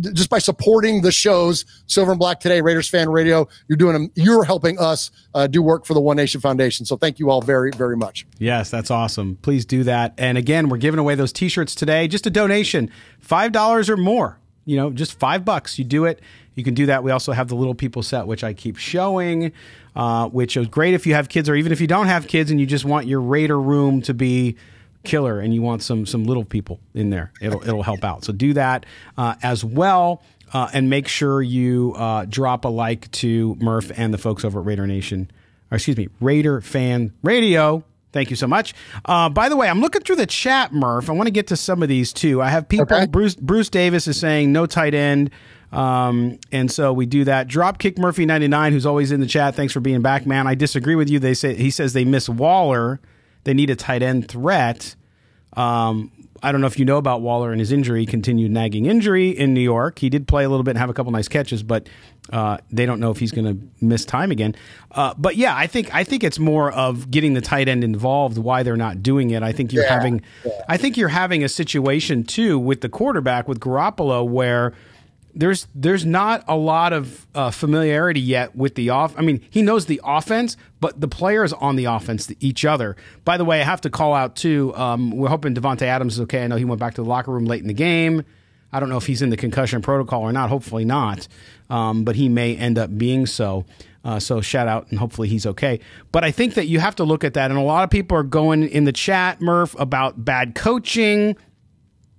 just 0.00 0.30
by 0.30 0.38
supporting 0.38 1.02
the 1.02 1.12
shows, 1.12 1.64
Silver 1.86 2.12
and 2.12 2.18
Black 2.18 2.40
Today, 2.40 2.60
Raiders 2.60 2.88
Fan 2.88 3.08
Radio, 3.08 3.48
you're 3.68 3.76
doing 3.76 4.10
you're 4.14 4.44
helping 4.44 4.78
us 4.78 5.10
uh, 5.34 5.46
do 5.46 5.62
work 5.62 5.86
for 5.86 5.94
the 5.94 6.00
One 6.00 6.16
Nation 6.16 6.40
Foundation. 6.40 6.86
So 6.86 6.96
thank 6.96 7.18
you 7.18 7.30
all 7.30 7.40
very 7.40 7.70
very 7.70 7.96
much. 7.96 8.26
Yes, 8.38 8.70
that's 8.70 8.90
awesome. 8.90 9.36
Please 9.42 9.64
do 9.64 9.84
that. 9.84 10.14
And 10.18 10.36
again, 10.36 10.68
we're 10.68 10.78
giving 10.78 11.00
away 11.00 11.14
those 11.14 11.32
T-shirts 11.32 11.74
today. 11.74 12.08
Just 12.08 12.26
a 12.26 12.30
donation, 12.30 12.90
five 13.20 13.52
dollars 13.52 13.88
or 13.88 13.96
more. 13.96 14.38
You 14.64 14.76
know, 14.76 14.90
just 14.90 15.18
five 15.18 15.44
bucks. 15.44 15.78
You 15.78 15.84
do 15.84 16.04
it. 16.04 16.20
You 16.54 16.62
can 16.64 16.74
do 16.74 16.86
that. 16.86 17.02
We 17.02 17.10
also 17.10 17.32
have 17.32 17.48
the 17.48 17.56
Little 17.56 17.74
People 17.74 18.02
set, 18.02 18.26
which 18.26 18.44
I 18.44 18.52
keep 18.52 18.76
showing, 18.76 19.52
uh, 19.96 20.28
which 20.28 20.56
is 20.56 20.66
great 20.68 20.94
if 20.94 21.06
you 21.06 21.14
have 21.14 21.28
kids, 21.28 21.48
or 21.48 21.54
even 21.54 21.72
if 21.72 21.80
you 21.80 21.86
don't 21.86 22.06
have 22.06 22.28
kids 22.28 22.50
and 22.50 22.60
you 22.60 22.66
just 22.66 22.84
want 22.84 23.06
your 23.06 23.20
Raider 23.20 23.58
room 23.58 24.02
to 24.02 24.14
be 24.14 24.56
killer 25.04 25.40
and 25.40 25.54
you 25.54 25.62
want 25.62 25.82
some 25.82 26.06
some 26.06 26.24
little 26.24 26.44
people 26.44 26.80
in 26.94 27.10
there, 27.10 27.32
it'll 27.40 27.62
it'll 27.62 27.82
help 27.82 28.04
out. 28.04 28.24
So 28.24 28.32
do 28.32 28.52
that 28.54 28.86
uh, 29.16 29.34
as 29.42 29.64
well. 29.64 30.22
Uh, 30.52 30.68
and 30.74 30.90
make 30.90 31.08
sure 31.08 31.40
you 31.40 31.94
uh, 31.96 32.26
drop 32.26 32.66
a 32.66 32.68
like 32.68 33.10
to 33.10 33.54
Murf 33.54 33.90
and 33.96 34.12
the 34.12 34.18
folks 34.18 34.44
over 34.44 34.60
at 34.60 34.66
Raider 34.66 34.86
Nation, 34.86 35.30
or 35.70 35.76
excuse 35.76 35.96
me, 35.96 36.08
Raider 36.20 36.60
Fan 36.60 37.14
Radio. 37.22 37.84
Thank 38.12 38.28
you 38.28 38.36
so 38.36 38.46
much. 38.46 38.74
Uh, 39.06 39.30
by 39.30 39.48
the 39.48 39.56
way, 39.56 39.68
I'm 39.68 39.80
looking 39.80 40.02
through 40.02 40.16
the 40.16 40.26
chat, 40.26 40.72
Murf. 40.72 41.08
I 41.08 41.12
want 41.12 41.26
to 41.26 41.30
get 41.30 41.46
to 41.46 41.56
some 41.56 41.82
of 41.82 41.88
these 41.88 42.12
too. 42.12 42.42
I 42.42 42.50
have 42.50 42.68
people. 42.68 42.84
Okay. 42.94 43.06
Bruce 43.06 43.34
Bruce 43.34 43.70
Davis 43.70 44.06
is 44.06 44.20
saying 44.20 44.52
no 44.52 44.66
tight 44.66 44.94
end. 44.94 45.30
Um, 45.72 46.38
and 46.52 46.70
so 46.70 46.92
we 46.92 47.06
do 47.06 47.24
that. 47.24 47.48
Dropkick 47.48 47.98
Murphy 47.98 48.26
99, 48.26 48.72
who's 48.72 48.84
always 48.84 49.10
in 49.10 49.20
the 49.20 49.26
chat. 49.26 49.54
Thanks 49.54 49.72
for 49.72 49.80
being 49.80 50.02
back, 50.02 50.26
man. 50.26 50.46
I 50.46 50.54
disagree 50.54 50.94
with 50.94 51.08
you. 51.08 51.18
They 51.18 51.32
say 51.34 51.54
he 51.54 51.70
says 51.70 51.94
they 51.94 52.04
miss 52.04 52.28
Waller. 52.28 53.00
They 53.44 53.54
need 53.54 53.70
a 53.70 53.76
tight 53.76 54.02
end 54.02 54.28
threat. 54.28 54.94
Um, 55.54 56.10
I 56.44 56.50
don't 56.50 56.60
know 56.60 56.66
if 56.66 56.76
you 56.78 56.84
know 56.84 56.96
about 56.96 57.22
Waller 57.22 57.52
and 57.52 57.60
his 57.60 57.70
injury, 57.70 58.04
continued 58.04 58.50
nagging 58.50 58.86
injury 58.86 59.30
in 59.30 59.54
New 59.54 59.60
York. 59.60 60.00
He 60.00 60.08
did 60.08 60.26
play 60.26 60.42
a 60.42 60.48
little 60.48 60.64
bit 60.64 60.72
and 60.72 60.78
have 60.78 60.90
a 60.90 60.94
couple 60.94 61.12
nice 61.12 61.28
catches, 61.28 61.62
but 61.62 61.88
uh, 62.32 62.58
they 62.68 62.84
don't 62.84 62.98
know 62.98 63.12
if 63.12 63.18
he's 63.18 63.30
going 63.30 63.44
to 63.46 63.68
miss 63.84 64.04
time 64.04 64.32
again. 64.32 64.56
Uh, 64.90 65.14
but 65.16 65.36
yeah, 65.36 65.56
I 65.56 65.68
think 65.68 65.94
I 65.94 66.02
think 66.02 66.24
it's 66.24 66.40
more 66.40 66.72
of 66.72 67.12
getting 67.12 67.34
the 67.34 67.40
tight 67.40 67.68
end 67.68 67.84
involved. 67.84 68.38
Why 68.38 68.64
they're 68.64 68.76
not 68.76 69.04
doing 69.04 69.30
it? 69.30 69.44
I 69.44 69.52
think 69.52 69.72
you're 69.72 69.84
Yeah, 69.84 69.94
having, 69.94 70.22
I 70.68 70.78
think 70.78 70.96
you're 70.96 71.08
having 71.08 71.44
a 71.44 71.48
situation 71.48 72.24
too 72.24 72.58
with 72.58 72.80
the 72.80 72.88
quarterback 72.88 73.46
with 73.46 73.60
Garoppolo 73.60 74.26
where 74.28 74.72
there's 75.34 75.66
there's 75.74 76.04
not 76.04 76.44
a 76.48 76.56
lot 76.56 76.92
of 76.92 77.26
uh, 77.34 77.50
familiarity 77.50 78.20
yet 78.20 78.54
with 78.54 78.74
the 78.74 78.90
off. 78.90 79.14
I 79.16 79.22
mean, 79.22 79.40
he 79.50 79.62
knows 79.62 79.86
the 79.86 80.00
offense, 80.04 80.56
but 80.80 81.00
the 81.00 81.08
players 81.08 81.52
on 81.52 81.76
the 81.76 81.86
offense, 81.86 82.26
to 82.26 82.36
each 82.40 82.64
other. 82.64 82.96
By 83.24 83.36
the 83.36 83.44
way, 83.44 83.60
I 83.60 83.64
have 83.64 83.80
to 83.82 83.90
call 83.90 84.14
out 84.14 84.36
too. 84.36 84.74
Um, 84.76 85.10
we're 85.10 85.28
hoping 85.28 85.54
Davante 85.54 85.82
Adams 85.82 86.14
is 86.14 86.20
okay. 86.22 86.44
I 86.44 86.46
know 86.46 86.56
he 86.56 86.64
went 86.64 86.80
back 86.80 86.94
to 86.94 87.02
the 87.02 87.08
locker 87.08 87.30
room 87.30 87.44
late 87.44 87.62
in 87.62 87.68
the 87.68 87.74
game. 87.74 88.24
I 88.72 88.80
don't 88.80 88.88
know 88.88 88.96
if 88.96 89.06
he's 89.06 89.22
in 89.22 89.30
the 89.30 89.36
concussion 89.36 89.82
protocol 89.82 90.22
or 90.22 90.32
not. 90.32 90.48
Hopefully 90.48 90.84
not, 90.84 91.28
um, 91.68 92.04
but 92.04 92.16
he 92.16 92.28
may 92.28 92.56
end 92.56 92.78
up 92.78 92.96
being 92.96 93.26
so. 93.26 93.64
Uh, 94.04 94.18
so 94.18 94.40
shout 94.40 94.66
out 94.66 94.88
and 94.90 94.98
hopefully 94.98 95.28
he's 95.28 95.46
okay. 95.46 95.78
But 96.10 96.24
I 96.24 96.32
think 96.32 96.54
that 96.54 96.66
you 96.66 96.80
have 96.80 96.96
to 96.96 97.04
look 97.04 97.22
at 97.22 97.34
that, 97.34 97.50
and 97.50 97.58
a 97.58 97.62
lot 97.62 97.84
of 97.84 97.90
people 97.90 98.16
are 98.18 98.24
going 98.24 98.64
in 98.64 98.84
the 98.84 98.92
chat, 98.92 99.38
Murf, 99.40 99.78
about 99.78 100.24
bad 100.24 100.54
coaching. 100.54 101.36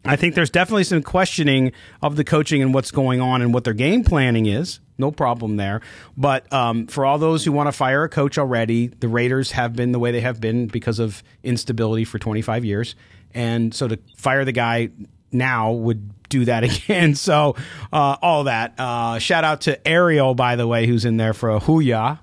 I 0.06 0.16
think 0.16 0.36
there's 0.36 0.50
definitely 0.50 0.84
some 0.84 1.02
questioning 1.02 1.72
of 2.02 2.16
the 2.16 2.24
coaching 2.24 2.62
and 2.62 2.74
what's 2.74 2.92
going 2.92 3.22
on 3.22 3.42
and 3.42 3.54
what 3.54 3.64
their 3.64 3.74
game 3.74 4.04
planning 4.04 4.46
is. 4.46 4.80
No 4.98 5.12
problem 5.12 5.56
there. 5.56 5.82
But 6.18 6.52
um, 6.52 6.88
for 6.88 7.06
all 7.06 7.18
those 7.18 7.46
who 7.46 7.52
want 7.52 7.68
to 7.68 7.72
fire 7.72 8.04
a 8.04 8.10
coach 8.10 8.38
already, 8.38 8.88
the 8.88 9.08
Raiders 9.08 9.52
have 9.52 9.76
been 9.76 9.92
the 9.92 10.00
way 10.00 10.12
they 10.12 10.22
have 10.22 10.42
been 10.42 10.68
because 10.68 11.00
of 11.00 11.24
instability 11.42 12.04
for 12.06 12.20
25 12.20 12.66
years. 12.66 12.96
And 13.34 13.74
so 13.74 13.88
to 13.88 14.00
fire 14.18 14.46
the 14.46 14.52
guy 14.52 14.90
now 15.32 15.72
would 15.72 16.12
do 16.30 16.46
that 16.46 16.64
again. 16.86 17.16
So 17.16 17.56
uh, 17.92 18.18
all 18.22 18.46
that. 18.46 18.74
Uh, 18.78 19.20
shout 19.20 19.44
out 19.44 19.62
to 19.62 19.88
Ariel, 19.88 20.36
by 20.36 20.56
the 20.56 20.68
way, 20.68 20.86
who's 20.86 21.06
in 21.06 21.18
there 21.18 21.34
for 21.34 21.52
a 21.56 21.60
hooyah. 21.60 22.20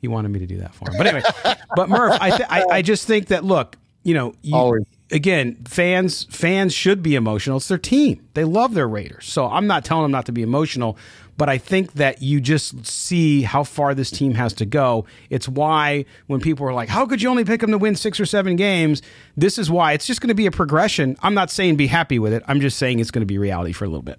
He 0.00 0.08
wanted 0.08 0.28
me 0.28 0.38
to 0.40 0.46
do 0.46 0.58
that 0.58 0.74
for 0.74 0.90
him. 0.90 0.98
But 0.98 1.06
anyway, 1.06 1.22
but 1.76 1.88
Murf, 1.88 2.18
I, 2.20 2.30
th- 2.30 2.48
I, 2.48 2.64
I 2.64 2.82
just 2.82 3.06
think 3.06 3.28
that, 3.28 3.42
look, 3.42 3.76
you 4.02 4.12
know, 4.12 4.34
you, 4.42 4.54
Always. 4.54 4.84
Again, 5.14 5.56
fans 5.64 6.24
fans 6.24 6.74
should 6.74 7.02
be 7.02 7.14
emotional. 7.14 7.56
It's 7.56 7.68
their 7.68 7.78
team. 7.78 8.26
They 8.34 8.44
love 8.44 8.74
their 8.74 8.88
Raiders. 8.88 9.24
So 9.26 9.46
I'm 9.46 9.66
not 9.66 9.84
telling 9.84 10.02
them 10.02 10.10
not 10.10 10.26
to 10.26 10.32
be 10.32 10.42
emotional, 10.42 10.98
but 11.38 11.48
I 11.48 11.56
think 11.56 11.94
that 11.94 12.20
you 12.20 12.40
just 12.40 12.84
see 12.84 13.42
how 13.42 13.62
far 13.62 13.94
this 13.94 14.10
team 14.10 14.34
has 14.34 14.52
to 14.54 14.66
go. 14.66 15.06
It's 15.30 15.48
why 15.48 16.04
when 16.26 16.40
people 16.40 16.66
are 16.66 16.74
like, 16.74 16.88
"How 16.88 17.06
could 17.06 17.22
you 17.22 17.30
only 17.30 17.44
pick 17.44 17.60
them 17.60 17.70
to 17.70 17.78
win 17.78 17.94
6 17.94 18.20
or 18.20 18.26
7 18.26 18.56
games?" 18.56 19.00
This 19.36 19.56
is 19.56 19.70
why 19.70 19.92
it's 19.92 20.06
just 20.06 20.20
going 20.20 20.28
to 20.28 20.34
be 20.34 20.46
a 20.46 20.50
progression. 20.50 21.16
I'm 21.22 21.34
not 21.34 21.50
saying 21.50 21.76
be 21.76 21.86
happy 21.86 22.18
with 22.18 22.32
it. 22.32 22.42
I'm 22.46 22.60
just 22.60 22.76
saying 22.76 22.98
it's 22.98 23.10
going 23.10 23.22
to 23.22 23.26
be 23.26 23.38
reality 23.38 23.72
for 23.72 23.84
a 23.84 23.88
little 23.88 24.02
bit. 24.02 24.18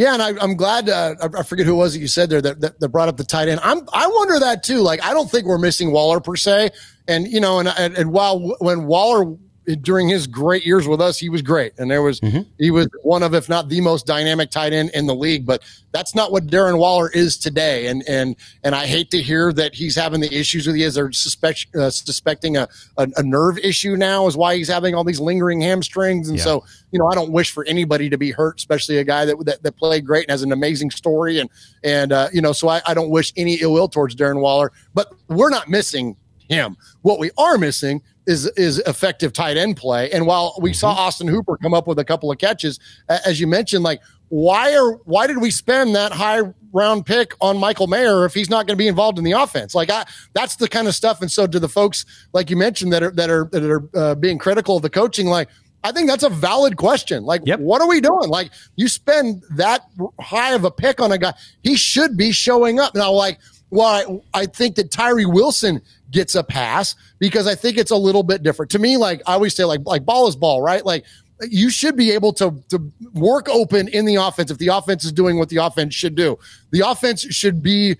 Yeah, 0.00 0.14
and 0.14 0.22
I, 0.22 0.32
I'm 0.40 0.56
glad. 0.56 0.88
Uh, 0.88 1.14
I, 1.20 1.40
I 1.40 1.42
forget 1.42 1.66
who 1.66 1.74
it 1.74 1.76
was 1.76 1.92
that 1.92 2.00
you 2.00 2.08
said 2.08 2.30
there 2.30 2.40
that, 2.40 2.62
that, 2.62 2.80
that 2.80 2.88
brought 2.88 3.10
up 3.10 3.18
the 3.18 3.24
tight 3.24 3.48
end. 3.48 3.60
I'm 3.62 3.86
I 3.92 4.06
wonder 4.06 4.38
that 4.38 4.62
too. 4.62 4.78
Like 4.78 5.04
I 5.04 5.12
don't 5.12 5.30
think 5.30 5.44
we're 5.44 5.58
missing 5.58 5.92
Waller 5.92 6.20
per 6.20 6.36
se, 6.36 6.70
and 7.06 7.28
you 7.28 7.38
know, 7.38 7.58
and 7.58 7.68
and, 7.68 7.94
and 7.98 8.10
while 8.10 8.56
when 8.60 8.86
Waller 8.86 9.36
during 9.82 10.08
his 10.08 10.26
great 10.26 10.64
years 10.64 10.88
with 10.88 11.00
us, 11.00 11.18
he 11.18 11.28
was 11.28 11.42
great, 11.42 11.72
and 11.78 11.90
there 11.90 12.02
was 12.02 12.20
he 12.58 12.70
was 12.70 12.88
one 13.02 13.22
of, 13.22 13.34
if 13.34 13.48
not 13.48 13.68
the 13.68 13.80
most 13.80 14.06
dynamic 14.06 14.50
tight 14.50 14.72
end 14.72 14.90
in 14.94 15.06
the 15.06 15.14
league. 15.14 15.46
But 15.46 15.62
that's 15.92 16.14
not 16.14 16.32
what 16.32 16.46
Darren 16.46 16.78
Waller 16.78 17.10
is 17.10 17.36
today, 17.36 17.86
and 17.86 18.02
and 18.08 18.36
and 18.64 18.74
I 18.74 18.86
hate 18.86 19.10
to 19.10 19.22
hear 19.22 19.52
that 19.52 19.74
he's 19.74 19.94
having 19.94 20.20
the 20.20 20.34
issues 20.34 20.66
with 20.66 20.76
he 20.76 20.82
is. 20.82 20.94
They're 20.94 21.12
suspect, 21.12 21.66
uh, 21.76 21.90
suspecting 21.90 22.56
a, 22.56 22.68
a 22.96 23.08
a 23.16 23.22
nerve 23.22 23.58
issue 23.58 23.96
now 23.96 24.26
is 24.26 24.36
why 24.36 24.56
he's 24.56 24.68
having 24.68 24.94
all 24.94 25.04
these 25.04 25.20
lingering 25.20 25.60
hamstrings, 25.60 26.28
and 26.28 26.38
Yeah. 26.38 26.44
so 26.44 26.64
you 26.90 26.98
know 26.98 27.06
I 27.06 27.14
don't 27.14 27.30
wish 27.30 27.50
for 27.52 27.64
anybody 27.66 28.08
to 28.10 28.18
be 28.18 28.30
hurt, 28.30 28.58
especially 28.58 28.98
a 28.98 29.04
guy 29.04 29.24
that 29.26 29.36
that, 29.44 29.62
that 29.62 29.76
played 29.76 30.06
great 30.06 30.24
and 30.24 30.30
has 30.30 30.42
an 30.42 30.52
amazing 30.52 30.90
story, 30.90 31.38
and 31.38 31.50
and 31.84 32.12
uh, 32.12 32.28
you 32.32 32.40
know 32.40 32.52
so 32.52 32.68
I, 32.68 32.80
I 32.86 32.94
don't 32.94 33.10
wish 33.10 33.32
any 33.36 33.54
ill 33.56 33.72
will 33.74 33.88
towards 33.88 34.16
Darren 34.16 34.40
Waller, 34.40 34.72
but 34.94 35.12
we're 35.28 35.50
not 35.50 35.68
missing 35.68 36.16
him. 36.48 36.76
What 37.02 37.18
we 37.20 37.30
are 37.38 37.56
missing 37.58 38.02
is 38.30 38.46
is 38.56 38.78
effective 38.86 39.32
tight 39.32 39.56
end 39.56 39.76
play. 39.76 40.10
And 40.10 40.26
while 40.26 40.56
we 40.60 40.72
saw 40.72 40.90
Austin 40.90 41.28
Hooper 41.28 41.56
come 41.56 41.74
up 41.74 41.86
with 41.86 41.98
a 41.98 42.04
couple 42.04 42.30
of 42.30 42.38
catches, 42.38 42.78
as 43.08 43.40
you 43.40 43.46
mentioned, 43.46 43.82
like 43.84 44.00
why 44.28 44.74
are 44.76 44.92
why 45.04 45.26
did 45.26 45.38
we 45.38 45.50
spend 45.50 45.94
that 45.96 46.12
high 46.12 46.40
round 46.72 47.04
pick 47.04 47.34
on 47.40 47.58
Michael 47.58 47.88
Mayer 47.88 48.24
if 48.24 48.32
he's 48.32 48.48
not 48.48 48.66
going 48.66 48.76
to 48.76 48.82
be 48.82 48.86
involved 48.88 49.18
in 49.18 49.24
the 49.24 49.32
offense? 49.32 49.74
Like 49.74 49.90
I, 49.90 50.04
that's 50.32 50.56
the 50.56 50.68
kind 50.68 50.86
of 50.86 50.94
stuff. 50.94 51.20
And 51.20 51.30
so 51.30 51.46
to 51.48 51.58
the 51.58 51.68
folks 51.68 52.04
like 52.32 52.48
you 52.48 52.56
mentioned 52.56 52.92
that 52.92 53.02
are 53.02 53.10
that 53.10 53.28
are 53.28 53.48
that 53.52 53.64
are 53.64 53.82
uh, 53.94 54.14
being 54.14 54.38
critical 54.38 54.76
of 54.76 54.82
the 54.82 54.90
coaching, 54.90 55.26
like. 55.26 55.48
I 55.82 55.92
think 55.92 56.10
that's 56.10 56.24
a 56.24 56.28
valid 56.28 56.76
question. 56.76 57.24
Like, 57.24 57.40
Yep. 57.46 57.60
what 57.60 57.80
are 57.80 57.88
we 57.88 58.02
doing? 58.02 58.28
Like, 58.28 58.50
you 58.76 58.86
spend 58.86 59.42
that 59.56 59.80
high 60.20 60.52
of 60.52 60.64
a 60.64 60.70
pick 60.70 61.00
on 61.00 61.10
a 61.10 61.16
guy, 61.16 61.32
he 61.62 61.74
should 61.74 62.18
be 62.18 62.32
showing 62.32 62.78
up. 62.78 62.94
Now, 62.94 63.10
like, 63.12 63.38
well, 63.70 64.22
I, 64.34 64.40
I 64.42 64.44
think 64.44 64.74
that 64.74 64.90
Tyree 64.90 65.24
Wilson 65.24 65.80
gets 66.10 66.34
a 66.34 66.42
pass 66.42 66.94
because 67.18 67.46
I 67.46 67.54
think 67.54 67.78
it's 67.78 67.90
a 67.90 67.96
little 67.96 68.22
bit 68.22 68.42
different. 68.42 68.70
To 68.72 68.78
me, 68.78 68.96
like 68.96 69.22
I 69.26 69.34
always 69.34 69.54
say, 69.54 69.64
like 69.64 69.80
like 69.84 70.04
ball 70.04 70.28
is 70.28 70.36
ball, 70.36 70.62
right? 70.62 70.84
Like 70.84 71.04
you 71.48 71.70
should 71.70 71.96
be 71.96 72.10
able 72.10 72.32
to 72.34 72.54
to 72.68 72.92
work 73.14 73.48
open 73.48 73.88
in 73.88 74.04
the 74.04 74.16
offense 74.16 74.50
if 74.50 74.58
the 74.58 74.68
offense 74.68 75.04
is 75.04 75.12
doing 75.12 75.38
what 75.38 75.48
the 75.48 75.56
offense 75.56 75.94
should 75.94 76.14
do. 76.14 76.38
The 76.70 76.80
offense 76.80 77.22
should 77.22 77.62
be 77.62 77.96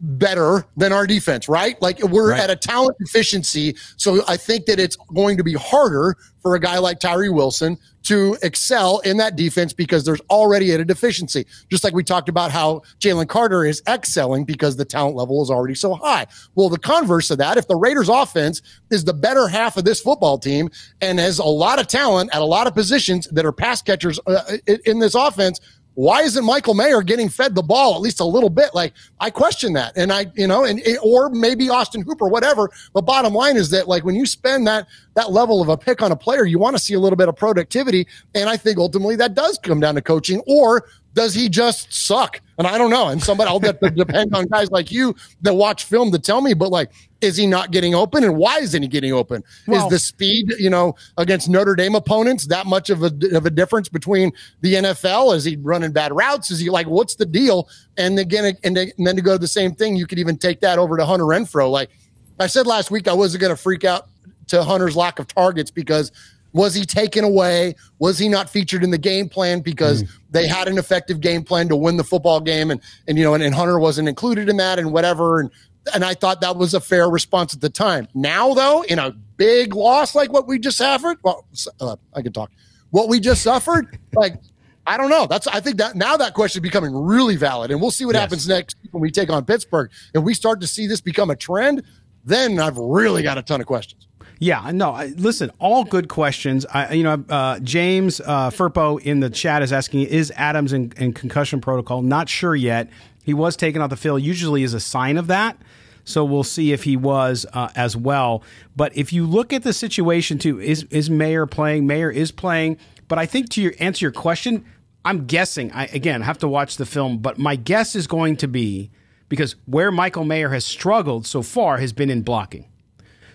better 0.00 0.64
than 0.76 0.92
our 0.92 1.06
defense, 1.06 1.48
right? 1.48 1.80
Like 1.80 2.02
we're 2.02 2.30
Right. 2.30 2.40
at 2.40 2.50
a 2.50 2.56
talent 2.56 2.96
deficiency. 2.98 3.76
So 3.96 4.22
I 4.28 4.36
think 4.36 4.66
that 4.66 4.78
it's 4.78 4.96
going 5.14 5.36
to 5.38 5.44
be 5.44 5.54
harder 5.54 6.16
for 6.42 6.54
a 6.54 6.60
guy 6.60 6.78
like 6.78 7.00
Tyree 7.00 7.30
Wilson 7.30 7.78
to 8.02 8.36
excel 8.42 8.98
in 8.98 9.16
that 9.16 9.34
defense 9.34 9.72
because 9.72 10.04
there's 10.04 10.20
already 10.28 10.72
at 10.72 10.80
a 10.80 10.84
deficiency. 10.84 11.46
Just 11.70 11.84
like 11.84 11.94
we 11.94 12.04
talked 12.04 12.28
about 12.28 12.50
how 12.50 12.82
Jalen 13.00 13.28
Carter 13.28 13.64
is 13.64 13.82
excelling 13.88 14.44
because 14.44 14.76
the 14.76 14.84
talent 14.84 15.16
level 15.16 15.42
is 15.42 15.48
already 15.48 15.74
so 15.74 15.94
high. 15.94 16.26
Well, 16.54 16.68
the 16.68 16.78
converse 16.78 17.30
of 17.30 17.38
that, 17.38 17.56
if 17.56 17.66
the 17.66 17.76
Raiders 17.76 18.10
offense 18.10 18.60
is 18.90 19.04
the 19.04 19.14
better 19.14 19.48
half 19.48 19.78
of 19.78 19.84
this 19.84 20.00
football 20.00 20.36
team 20.38 20.68
and 21.00 21.18
has 21.18 21.38
a 21.38 21.44
lot 21.44 21.78
of 21.80 21.86
talent 21.86 22.28
at 22.34 22.42
a 22.42 22.44
lot 22.44 22.66
of 22.66 22.74
positions 22.74 23.26
that 23.28 23.46
are 23.46 23.52
pass 23.52 23.80
catchers 23.80 24.20
uh, 24.26 24.42
in- 24.66 24.80
in 24.84 24.98
this 24.98 25.14
offense, 25.14 25.60
why 25.94 26.22
isn't 26.22 26.44
Michael 26.44 26.74
Mayer 26.74 27.02
getting 27.02 27.28
fed 27.28 27.54
the 27.54 27.62
ball 27.62 27.94
at 27.94 28.00
least 28.00 28.20
a 28.20 28.24
little 28.24 28.50
bit? 28.50 28.74
Like 28.74 28.94
I 29.20 29.30
question 29.30 29.74
that, 29.74 29.92
and 29.96 30.12
I, 30.12 30.26
you 30.34 30.46
know, 30.46 30.64
and 30.64 30.80
eh, 30.84 30.96
or 31.02 31.30
maybe 31.30 31.70
Austin 31.70 32.02
Hooper, 32.02 32.28
whatever. 32.28 32.70
But 32.92 33.02
bottom 33.02 33.32
line 33.32 33.56
is 33.56 33.70
that 33.70 33.88
like 33.88 34.04
when 34.04 34.14
you 34.14 34.26
spend 34.26 34.66
that 34.66 34.86
that 35.14 35.30
level 35.30 35.62
of 35.62 35.68
a 35.68 35.76
pick 35.76 36.02
on 36.02 36.10
a 36.12 36.16
player, 36.16 36.44
you 36.44 36.58
want 36.58 36.76
to 36.76 36.82
see 36.82 36.94
a 36.94 37.00
little 37.00 37.16
bit 37.16 37.28
of 37.28 37.36
productivity, 37.36 38.06
and 38.34 38.48
I 38.48 38.56
think 38.56 38.78
ultimately 38.78 39.16
that 39.16 39.34
does 39.34 39.58
come 39.58 39.80
down 39.80 39.94
to 39.94 40.02
coaching, 40.02 40.42
or 40.46 40.86
does 41.14 41.32
he 41.32 41.48
just 41.48 41.92
suck? 41.92 42.40
And 42.58 42.66
I 42.66 42.76
don't 42.76 42.90
know. 42.90 43.08
And 43.08 43.22
somebody 43.22 43.48
I'll 43.48 43.58
depend 43.58 44.34
on 44.34 44.46
guys 44.46 44.70
like 44.70 44.92
you 44.92 45.14
that 45.42 45.54
watch 45.54 45.84
film 45.84 46.12
to 46.12 46.18
tell 46.18 46.40
me. 46.40 46.54
But 46.54 46.70
like, 46.70 46.90
is 47.20 47.36
he 47.36 47.46
not 47.46 47.70
getting 47.70 47.94
open, 47.94 48.22
and 48.22 48.36
why 48.36 48.58
isn't 48.58 48.82
he 48.82 48.88
getting 48.88 49.12
open? 49.12 49.42
Well- 49.66 49.86
is 49.86 49.90
the 49.90 49.98
speed, 49.98 50.52
you 50.58 50.70
know, 50.70 50.94
against 51.16 51.48
Notre 51.48 51.74
Dame 51.74 51.94
opponents 51.94 52.46
that 52.48 52.66
much 52.66 52.90
of 52.90 53.02
a 53.02 53.12
of 53.32 53.46
a 53.46 53.50
difference 53.50 53.88
between 53.88 54.32
the 54.60 54.74
NFL? 54.74 55.34
Is 55.34 55.44
he 55.44 55.56
running 55.56 55.92
bad 55.92 56.12
routes? 56.12 56.50
Is 56.50 56.60
he 56.60 56.70
like, 56.70 56.86
what's 56.86 57.14
the 57.14 57.26
deal? 57.26 57.68
And 57.96 58.18
again, 58.18 58.56
and, 58.62 58.76
and 58.76 58.92
then 58.98 59.16
to 59.16 59.22
go 59.22 59.32
to 59.32 59.38
the 59.38 59.48
same 59.48 59.74
thing, 59.74 59.96
you 59.96 60.06
could 60.06 60.18
even 60.18 60.36
take 60.36 60.60
that 60.60 60.78
over 60.78 60.96
to 60.96 61.06
Hunter 61.06 61.24
Renfrow. 61.24 61.70
Like 61.70 61.90
I 62.38 62.46
said 62.46 62.66
last 62.66 62.90
week, 62.90 63.08
I 63.08 63.12
wasn't 63.12 63.40
going 63.40 63.54
to 63.54 63.60
freak 63.60 63.84
out 63.84 64.08
to 64.48 64.62
Hunter's 64.62 64.96
lack 64.96 65.18
of 65.18 65.26
targets 65.26 65.70
because 65.70 66.12
was 66.54 66.74
he 66.74 66.84
taken 66.86 67.24
away? 67.24 67.74
Was 67.98 68.18
he 68.18 68.28
not 68.30 68.48
featured 68.48 68.82
in 68.82 68.90
the 68.90 68.96
game 68.98 69.28
plan 69.28 69.60
because 69.60 70.04
they 70.30 70.46
had 70.46 70.68
an 70.68 70.78
effective 70.78 71.20
game 71.20 71.42
plan 71.44 71.68
to 71.68 71.76
win 71.76 71.98
the 71.98 72.04
football 72.04 72.40
game 72.40 72.70
and 72.70 72.80
and 73.06 73.18
you 73.18 73.24
know 73.24 73.34
and, 73.34 73.42
and 73.42 73.54
Hunter 73.54 73.78
wasn't 73.78 74.08
included 74.08 74.48
in 74.48 74.56
that 74.56 74.78
and 74.78 74.92
whatever 74.92 75.40
and 75.40 75.50
and 75.92 76.02
I 76.02 76.14
thought 76.14 76.40
that 76.40 76.56
was 76.56 76.72
a 76.72 76.80
fair 76.80 77.10
response 77.10 77.52
at 77.52 77.60
the 77.60 77.68
time. 77.68 78.08
Now 78.14 78.54
though, 78.54 78.82
in 78.82 78.98
a 78.98 79.10
big 79.36 79.74
loss 79.74 80.14
like 80.14 80.32
what 80.32 80.46
we 80.46 80.58
just 80.58 80.78
suffered, 80.78 81.18
well, 81.22 81.44
uh, 81.80 81.96
I 82.14 82.22
can 82.22 82.32
talk. 82.32 82.50
What 82.90 83.08
we 83.10 83.20
just 83.20 83.42
suffered, 83.42 83.98
like 84.14 84.40
I 84.86 84.96
don't 84.96 85.10
know. 85.10 85.26
That's 85.26 85.46
I 85.46 85.60
think 85.60 85.76
that 85.78 85.96
now 85.96 86.16
that 86.16 86.34
question 86.34 86.60
is 86.60 86.62
becoming 86.62 86.94
really 86.96 87.36
valid, 87.36 87.70
and 87.70 87.80
we'll 87.80 87.90
see 87.90 88.04
what 88.06 88.14
Yes. 88.14 88.20
happens 88.22 88.48
next 88.48 88.76
when 88.92 89.00
we 89.02 89.10
take 89.10 89.28
on 89.28 89.44
Pittsburgh. 89.44 89.90
and 90.14 90.24
we 90.24 90.32
start 90.34 90.60
to 90.60 90.66
see 90.66 90.86
this 90.86 91.00
become 91.00 91.30
a 91.30 91.36
trend, 91.36 91.82
then 92.24 92.58
I've 92.60 92.76
really 92.78 93.22
got 93.22 93.36
a 93.38 93.42
ton 93.42 93.60
of 93.60 93.66
questions. 93.66 94.06
Yeah, 94.38 94.70
no. 94.72 94.92
I, 94.92 95.06
listen, 95.16 95.50
all 95.58 95.84
good 95.84 96.08
questions. 96.08 96.66
I, 96.66 96.92
you 96.92 97.02
know, 97.02 97.24
uh, 97.28 97.60
James 97.60 98.20
uh, 98.20 98.50
Furpo 98.50 99.00
in 99.00 99.20
the 99.20 99.30
chat 99.30 99.62
is 99.62 99.72
asking: 99.72 100.02
Is 100.02 100.32
Adams 100.36 100.72
in, 100.72 100.92
in, 100.96 101.12
concussion 101.12 101.60
protocol? 101.60 102.02
Not 102.02 102.28
sure 102.28 102.54
yet. 102.54 102.90
He 103.22 103.32
was 103.32 103.56
taken 103.56 103.80
off 103.80 103.90
the 103.90 103.96
field. 103.96 104.22
Usually, 104.22 104.62
is 104.62 104.74
a 104.74 104.80
sign 104.80 105.16
of 105.16 105.28
that. 105.28 105.56
So 106.04 106.24
we'll 106.24 106.44
see 106.44 106.72
if 106.72 106.84
he 106.84 106.96
was 106.96 107.46
uh, 107.54 107.70
as 107.74 107.96
well. 107.96 108.42
But 108.76 108.94
if 108.96 109.12
you 109.12 109.26
look 109.26 109.52
at 109.52 109.62
the 109.62 109.72
situation 109.72 110.38
too, 110.38 110.60
is 110.60 110.84
is 110.84 111.08
Mayer 111.08 111.46
playing? 111.46 111.86
Mayer 111.86 112.10
is 112.10 112.30
playing. 112.30 112.78
But 113.08 113.18
I 113.18 113.26
think 113.26 113.50
to 113.50 113.62
your 113.62 113.72
answer 113.78 114.04
your 114.04 114.12
question, 114.12 114.64
I'm 115.04 115.26
guessing. 115.26 115.70
I 115.72 115.86
again 115.86 116.22
have 116.22 116.38
to 116.38 116.48
watch 116.48 116.76
the 116.76 116.86
film, 116.86 117.18
but 117.18 117.38
my 117.38 117.56
guess 117.56 117.94
is 117.94 118.06
going 118.06 118.36
to 118.38 118.48
be 118.48 118.90
because 119.28 119.56
where 119.66 119.90
Michael 119.90 120.24
Mayer 120.24 120.50
has 120.50 120.64
struggled 120.64 121.26
so 121.26 121.42
far 121.42 121.78
has 121.78 121.92
been 121.92 122.10
in 122.10 122.22
blocking. 122.22 122.66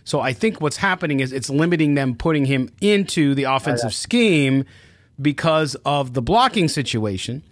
So 0.10 0.22
I 0.22 0.34
think 0.34 0.60
what's 0.60 0.78
happening 0.78 1.20
is 1.20 1.32
it's 1.32 1.52
limiting 1.52 1.94
them 1.94 2.16
putting 2.16 2.44
him 2.44 2.72
into 2.82 3.36
the 3.36 3.44
offensive 3.44 3.94
scheme 3.94 4.66
because 5.22 5.76
of 5.86 6.16
the 6.16 6.22
blocking 6.24 6.68
situation. 6.68 7.44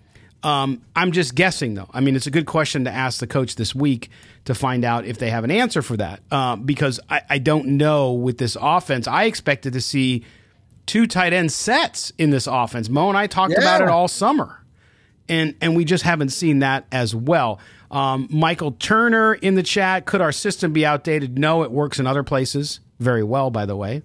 Um, 0.42 0.82
I'm 0.96 1.12
just 1.12 1.36
guessing, 1.36 1.76
though. 1.76 1.88
I 1.94 2.00
mean, 2.00 2.16
it's 2.16 2.26
a 2.26 2.32
good 2.32 2.48
question 2.48 2.86
to 2.86 2.92
ask 2.92 3.20
the 3.20 3.28
coach 3.28 3.58
this 3.58 3.76
week 3.76 4.10
to 4.46 4.56
find 4.56 4.84
out 4.84 5.06
if 5.06 5.20
they 5.20 5.30
have 5.30 5.44
an 5.44 5.52
answer 5.52 5.84
for 5.84 5.98
that. 5.98 6.22
Uh, 6.32 6.56
because 6.56 7.00
I, 7.12 7.22
I, 7.30 7.38
don't 7.38 7.78
know 7.78 8.14
with 8.14 8.40
this 8.40 8.58
offense. 8.60 9.08
I 9.08 9.26
expected 9.26 9.74
to 9.74 9.82
see 9.82 10.26
two 10.88 11.06
tight 11.06 11.34
end 11.34 11.52
sets 11.52 12.12
in 12.18 12.32
this 12.32 12.48
offense. 12.48 12.90
Mo 12.90 13.08
and 13.10 13.18
I 13.20 13.28
talked 13.28 13.54
yeah. 13.54 13.62
about 13.62 13.82
it 13.82 13.88
all 13.88 14.08
summer, 14.08 14.64
and 15.30 15.54
and 15.62 15.76
we 15.76 15.86
just 15.86 16.04
haven't 16.04 16.30
seen 16.30 16.60
that 16.60 16.88
as 16.92 17.14
well. 17.14 17.60
Um, 17.90 18.28
Michael 18.30 18.72
Turner 18.74 19.34
in 19.34 19.56
the 19.56 19.64
chat. 19.64 20.06
Could 20.06 20.22
our 20.22 20.32
system 20.32 20.74
be 20.74 20.86
outdated? 20.86 21.38
No, 21.38 21.64
it 21.64 21.72
works 21.72 22.00
in 22.00 22.08
other 22.08 22.24
places 22.24 22.80
very 23.00 23.24
well, 23.24 23.50
by 23.50 23.66
the 23.66 23.76
way. 23.76 24.02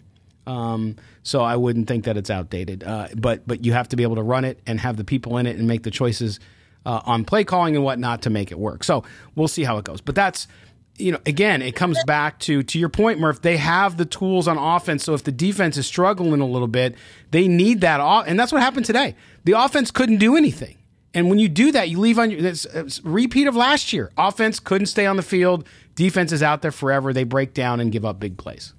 Um, 0.47 0.97
so 1.23 1.41
I 1.43 1.57
wouldn't 1.57 1.89
think 1.89 2.05
that 2.05 2.17
it's 2.17 2.31
outdated. 2.31 2.85
Uh, 2.85 3.09
but 3.17 3.47
but 3.47 3.65
you 3.65 3.73
have 3.73 3.89
to 3.89 3.97
be 3.97 4.03
able 4.03 4.17
to 4.17 4.23
run 4.23 4.45
it 4.45 4.61
and 4.67 4.81
have 4.81 4.97
the 4.97 5.05
people 5.05 5.39
in 5.39 5.47
it 5.47 5.57
and 5.57 5.69
make 5.69 5.83
the 5.83 5.91
choices 5.91 6.41
uh, 6.85 7.01
on 7.05 7.25
play 7.25 7.45
calling 7.45 7.77
and 7.77 7.85
whatnot 7.85 8.23
to 8.23 8.31
make 8.31 8.51
it 8.51 8.59
work. 8.59 8.85
So 8.85 9.05
we'll 9.35 9.49
see 9.49 9.65
how 9.65 9.79
it 9.79 9.85
goes. 9.85 10.01
But 10.01 10.15
that's 10.15 10.49
you 10.99 11.13
know 11.13 11.19
again 11.25 11.63
it 11.63 11.75
comes 11.75 12.03
back 12.05 12.39
to 12.39 12.63
to 12.63 12.79
your 12.79 12.89
point 12.89 13.19
murf 13.19 13.41
they 13.41 13.57
have 13.57 13.97
the 13.97 14.05
tools 14.05 14.47
on 14.47 14.59
offense 14.59 15.03
so 15.03 15.15
if 15.15 15.25
the 15.25 15.33
defense 15.33 15.79
is 15.79 15.87
struggling 15.87 16.41
a 16.43 16.47
little 16.47 16.69
bit 16.69 16.95
they 17.31 17.49
need 17.49 17.81
that 17.81 17.99
off 17.99 18.27
and 18.27 18.39
that's 18.39 18.53
what 18.53 18.61
happened 18.61 18.85
today 18.85 19.15
the 19.45 19.53
offense 19.53 19.91
couldn't 19.91 20.19
do 20.19 20.37
anything 20.37 20.77
and 21.15 21.29
when 21.29 21.39
you 21.39 21.49
do 21.49 21.73
that, 21.73 21.89
you 21.89 21.99
leave 21.99 22.19
on 22.19 22.31
your 22.31 22.53
repeat 23.05 23.47
of 23.47 23.55
last 23.55 23.93
year. 23.93 24.11
Offense 24.17 24.61
couldn't 24.61 24.87
stay 24.87 25.07
on 25.07 25.17
the 25.17 25.23
field. 25.23 25.67
Defense 25.95 26.33
is 26.33 26.43
out 26.43 26.63
there 26.63 26.73
forever. 26.73 27.13
They 27.13 27.25
break 27.25 27.53
down 27.53 27.81
and 27.81 27.93
give 27.93 28.05
up 28.05 28.19
big 28.19 28.39
plays. 28.39 28.73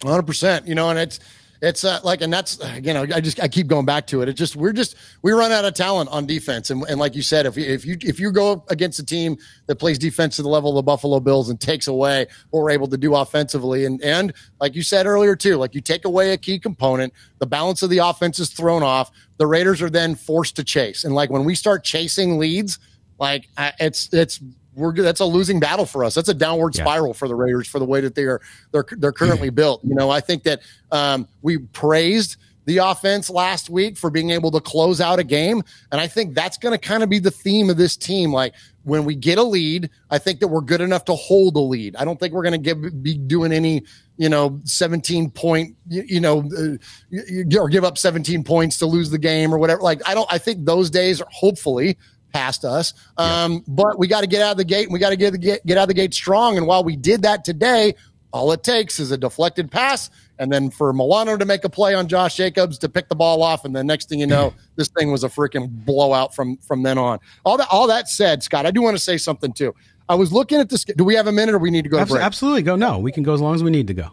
100%. 0.00 0.66
You 0.66 0.74
know, 0.74 0.88
and 0.88 0.98
it's 0.98 1.20
it's 1.62 1.84
uh, 1.84 2.00
like, 2.04 2.20
and 2.20 2.32
that's 2.32 2.58
you 2.82 2.92
know, 2.92 3.02
I 3.02 3.20
just 3.20 3.42
I 3.42 3.48
keep 3.48 3.66
going 3.66 3.86
back 3.86 4.06
to 4.08 4.22
it. 4.22 4.28
It 4.28 4.34
just 4.34 4.56
we're 4.56 4.72
just 4.72 4.94
we 5.22 5.32
run 5.32 5.52
out 5.52 5.64
of 5.64 5.74
talent 5.74 6.10
on 6.10 6.26
defense, 6.26 6.70
and, 6.70 6.84
and 6.88 7.00
like 7.00 7.14
you 7.14 7.22
said, 7.22 7.46
if 7.46 7.56
you, 7.56 7.64
if 7.64 7.84
you 7.86 7.96
if 8.02 8.20
you 8.20 8.30
go 8.30 8.64
against 8.68 8.98
a 8.98 9.04
team 9.04 9.38
that 9.66 9.76
plays 9.76 9.98
defense 9.98 10.36
to 10.36 10.42
the 10.42 10.48
level 10.48 10.70
of 10.70 10.76
the 10.76 10.82
Buffalo 10.82 11.18
Bills 11.18 11.48
and 11.48 11.58
takes 11.58 11.86
away 11.86 12.26
what 12.50 12.60
we're 12.60 12.70
able 12.70 12.88
to 12.88 12.98
do 12.98 13.14
offensively, 13.14 13.86
and 13.86 14.02
and 14.02 14.34
like 14.60 14.74
you 14.74 14.82
said 14.82 15.06
earlier 15.06 15.34
too, 15.34 15.56
like 15.56 15.74
you 15.74 15.80
take 15.80 16.04
away 16.04 16.32
a 16.32 16.36
key 16.36 16.58
component, 16.58 17.12
the 17.38 17.46
balance 17.46 17.82
of 17.82 17.90
the 17.90 17.98
offense 17.98 18.38
is 18.38 18.50
thrown 18.50 18.82
off. 18.82 19.10
The 19.38 19.46
Raiders 19.46 19.82
are 19.82 19.90
then 19.90 20.14
forced 20.14 20.56
to 20.56 20.64
chase, 20.64 21.04
and 21.04 21.14
like 21.14 21.30
when 21.30 21.44
we 21.44 21.54
start 21.54 21.84
chasing 21.84 22.38
leads, 22.38 22.78
like 23.18 23.48
it's 23.80 24.12
it's 24.12 24.40
we're 24.74 24.92
that's 24.92 25.20
a 25.20 25.24
losing 25.24 25.58
battle 25.58 25.86
for 25.86 26.04
us. 26.04 26.14
That's 26.14 26.28
a 26.28 26.34
downward 26.34 26.76
yeah. 26.76 26.84
spiral 26.84 27.14
for 27.14 27.28
the 27.28 27.34
Raiders 27.34 27.66
for 27.66 27.78
the 27.78 27.84
way 27.84 28.00
that 28.00 28.14
they 28.14 28.24
are 28.24 28.40
they're 28.72 28.86
they're 28.92 29.12
currently 29.12 29.50
built. 29.62 29.82
You 29.84 29.94
know, 29.94 30.10
I 30.10 30.20
think 30.20 30.44
that 30.44 30.60
um, 30.92 31.26
we 31.42 31.58
praised 31.58 32.36
the 32.66 32.78
offense 32.78 33.30
last 33.30 33.70
week 33.70 33.96
for 33.96 34.10
being 34.10 34.30
able 34.30 34.50
to 34.50 34.60
close 34.60 35.00
out 35.00 35.18
a 35.18 35.24
game, 35.24 35.62
and 35.90 36.00
I 36.00 36.06
think 36.06 36.34
that's 36.34 36.58
going 36.58 36.72
to 36.72 36.78
kind 36.78 37.02
of 37.02 37.08
be 37.08 37.18
the 37.18 37.30
theme 37.30 37.70
of 37.70 37.76
this 37.76 37.96
team. 37.96 38.32
Like 38.32 38.54
when 38.82 39.04
we 39.04 39.14
get 39.14 39.38
a 39.38 39.42
lead, 39.42 39.88
I 40.10 40.18
think 40.18 40.40
that 40.40 40.48
we're 40.48 40.60
good 40.60 40.80
enough 40.80 41.04
to 41.06 41.14
hold 41.14 41.56
a 41.56 41.60
lead. 41.60 41.96
I 41.96 42.04
don't 42.04 42.20
think 42.20 42.34
we're 42.34 42.42
going 42.42 42.60
to 42.60 42.74
give 42.74 43.02
be 43.02 43.16
doing 43.16 43.52
any 43.52 43.84
you 44.18 44.28
know 44.28 44.60
17 44.64 45.30
point 45.30 45.76
you, 45.88 46.02
you 46.06 46.20
know 46.20 46.40
uh, 46.56 47.58
or 47.58 47.68
give 47.68 47.84
up 47.84 47.98
17 47.98 48.44
points 48.44 48.78
to 48.78 48.86
lose 48.86 49.10
the 49.10 49.18
game 49.18 49.54
or 49.54 49.58
whatever. 49.58 49.80
Like 49.80 50.06
I 50.06 50.14
don't. 50.14 50.30
I 50.32 50.38
think 50.38 50.66
those 50.66 50.90
days 50.90 51.20
are 51.20 51.28
hopefully 51.30 51.96
past 52.32 52.64
us. 52.64 52.92
Um, 53.16 53.52
yeah. 53.52 53.58
But 53.68 53.98
we 53.98 54.08
got 54.08 54.20
to 54.20 54.26
get 54.26 54.42
out 54.42 54.52
of 54.52 54.58
the 54.58 54.64
gate 54.64 54.84
and 54.84 54.92
we 54.92 54.98
got 54.98 55.10
to 55.10 55.16
get, 55.16 55.40
get, 55.40 55.64
get 55.64 55.78
out 55.78 55.82
of 55.82 55.88
the 55.88 55.94
gate 55.94 56.12
strong. 56.12 56.58
And 56.58 56.66
while 56.66 56.84
we 56.84 56.94
did 56.94 57.22
that 57.22 57.44
today, 57.44 57.94
all 58.32 58.52
it 58.52 58.62
takes 58.62 59.00
is 59.00 59.10
a 59.10 59.16
deflected 59.16 59.70
pass 59.70 60.10
and 60.38 60.52
then 60.52 60.70
for 60.70 60.92
Milano 60.92 61.36
to 61.36 61.44
make 61.44 61.64
a 61.64 61.68
play 61.68 61.94
on 61.94 62.08
Josh 62.08 62.36
Jacobs 62.36 62.78
to 62.78 62.88
pick 62.88 63.08
the 63.08 63.14
ball 63.14 63.42
off, 63.42 63.64
and 63.64 63.74
the 63.74 63.84
next 63.84 64.08
thing 64.08 64.20
you 64.20 64.26
know, 64.26 64.54
this 64.76 64.88
thing 64.88 65.10
was 65.10 65.24
a 65.24 65.28
freaking 65.28 65.68
blowout 65.84 66.34
from 66.34 66.56
from 66.58 66.82
then 66.82 66.98
on. 66.98 67.18
All 67.44 67.56
that 67.56 67.68
all 67.70 67.86
that 67.86 68.08
said, 68.08 68.42
Scott, 68.42 68.66
I 68.66 68.70
do 68.70 68.82
want 68.82 68.96
to 68.96 69.02
say 69.02 69.16
something 69.16 69.52
too. 69.52 69.74
I 70.08 70.14
was 70.14 70.32
looking 70.32 70.60
at 70.60 70.68
this. 70.68 70.84
Do 70.84 71.04
we 71.04 71.14
have 71.14 71.26
a 71.26 71.32
minute, 71.32 71.54
or 71.54 71.58
we 71.58 71.70
need 71.70 71.82
to 71.82 71.88
go? 71.88 71.98
Absolutely, 71.98 72.20
to 72.20 72.26
absolutely 72.26 72.62
go. 72.62 72.76
No, 72.76 72.98
we 72.98 73.12
can 73.12 73.22
go 73.22 73.34
as 73.34 73.40
long 73.40 73.54
as 73.54 73.62
we 73.62 73.70
need 73.70 73.86
to 73.88 73.94
go. 73.94 74.10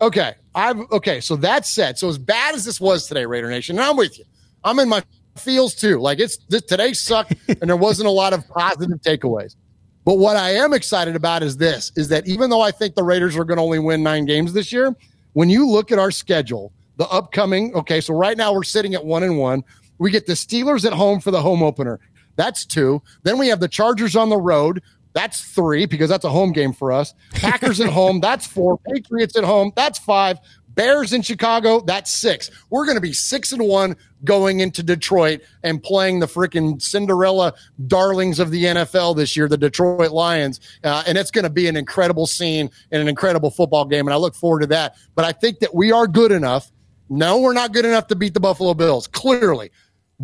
Okay, 0.00 0.34
I've 0.54 0.80
okay. 0.90 1.20
So 1.20 1.36
that 1.36 1.64
said, 1.64 1.98
so 1.98 2.08
as 2.08 2.18
bad 2.18 2.54
as 2.54 2.64
this 2.64 2.80
was 2.80 3.06
today, 3.06 3.24
Raider 3.24 3.48
Nation, 3.48 3.78
and 3.78 3.84
I'm 3.84 3.96
with 3.96 4.18
you. 4.18 4.24
I'm 4.64 4.78
in 4.78 4.88
my 4.88 5.02
feels 5.36 5.74
too. 5.74 5.98
Like 5.98 6.20
it's 6.20 6.38
this, 6.48 6.62
today 6.62 6.92
sucked 6.92 7.34
and 7.48 7.62
there 7.62 7.76
wasn't 7.76 8.08
a 8.08 8.10
lot 8.12 8.32
of 8.32 8.46
positive 8.48 9.00
takeaways. 9.00 9.56
But 10.04 10.18
what 10.18 10.36
I 10.36 10.50
am 10.50 10.72
excited 10.72 11.14
about 11.14 11.42
is 11.42 11.56
this 11.56 11.92
is 11.96 12.08
that 12.08 12.26
even 12.26 12.50
though 12.50 12.60
I 12.60 12.70
think 12.70 12.94
the 12.94 13.04
Raiders 13.04 13.36
are 13.36 13.44
going 13.44 13.58
to 13.58 13.62
only 13.62 13.78
win 13.78 14.02
9 14.02 14.24
games 14.24 14.52
this 14.52 14.72
year, 14.72 14.94
when 15.32 15.50
you 15.50 15.68
look 15.68 15.92
at 15.92 15.98
our 15.98 16.10
schedule, 16.10 16.72
the 16.96 17.08
upcoming, 17.08 17.74
okay, 17.74 18.00
so 18.00 18.14
right 18.14 18.36
now 18.36 18.52
we're 18.52 18.62
sitting 18.62 18.94
at 18.94 19.04
1 19.04 19.22
and 19.22 19.38
1. 19.38 19.64
We 19.98 20.10
get 20.10 20.26
the 20.26 20.34
Steelers 20.34 20.84
at 20.84 20.92
home 20.92 21.20
for 21.20 21.30
the 21.30 21.40
home 21.40 21.62
opener. 21.62 22.00
That's 22.36 22.64
2. 22.66 23.00
Then 23.22 23.38
we 23.38 23.48
have 23.48 23.60
the 23.60 23.68
Chargers 23.68 24.16
on 24.16 24.28
the 24.28 24.36
road. 24.36 24.82
That's 25.14 25.42
3 25.42 25.86
because 25.86 26.08
that's 26.08 26.24
a 26.24 26.30
home 26.30 26.52
game 26.52 26.72
for 26.72 26.92
us. 26.92 27.14
Packers 27.32 27.80
at 27.80 27.88
home, 27.92 28.20
that's 28.20 28.46
4. 28.46 28.78
Patriots 28.78 29.36
at 29.36 29.44
home, 29.44 29.72
that's 29.76 29.98
5. 29.98 30.38
Bears 30.74 31.12
in 31.12 31.22
Chicago, 31.22 31.80
that's 31.80 32.10
six. 32.10 32.50
We're 32.70 32.84
going 32.84 32.96
to 32.96 33.02
be 33.02 33.12
six 33.12 33.52
and 33.52 33.62
one 33.62 33.96
going 34.24 34.60
into 34.60 34.82
Detroit 34.82 35.42
and 35.62 35.82
playing 35.82 36.20
the 36.20 36.26
freaking 36.26 36.80
Cinderella 36.80 37.54
darlings 37.86 38.38
of 38.38 38.50
the 38.50 38.64
NFL 38.64 39.16
this 39.16 39.36
year, 39.36 39.48
the 39.48 39.58
Detroit 39.58 40.12
Lions. 40.12 40.60
Uh, 40.84 41.02
and 41.06 41.18
it's 41.18 41.30
going 41.30 41.44
to 41.44 41.50
be 41.50 41.68
an 41.68 41.76
incredible 41.76 42.26
scene 42.26 42.70
and 42.90 43.02
an 43.02 43.08
incredible 43.08 43.50
football 43.50 43.84
game. 43.84 44.06
And 44.06 44.14
I 44.14 44.16
look 44.16 44.34
forward 44.34 44.60
to 44.60 44.66
that. 44.68 44.96
But 45.14 45.24
I 45.24 45.32
think 45.32 45.58
that 45.60 45.74
we 45.74 45.92
are 45.92 46.06
good 46.06 46.32
enough. 46.32 46.70
No, 47.08 47.40
we're 47.40 47.52
not 47.52 47.72
good 47.72 47.84
enough 47.84 48.06
to 48.06 48.16
beat 48.16 48.32
the 48.32 48.40
Buffalo 48.40 48.74
Bills, 48.74 49.06
clearly. 49.06 49.70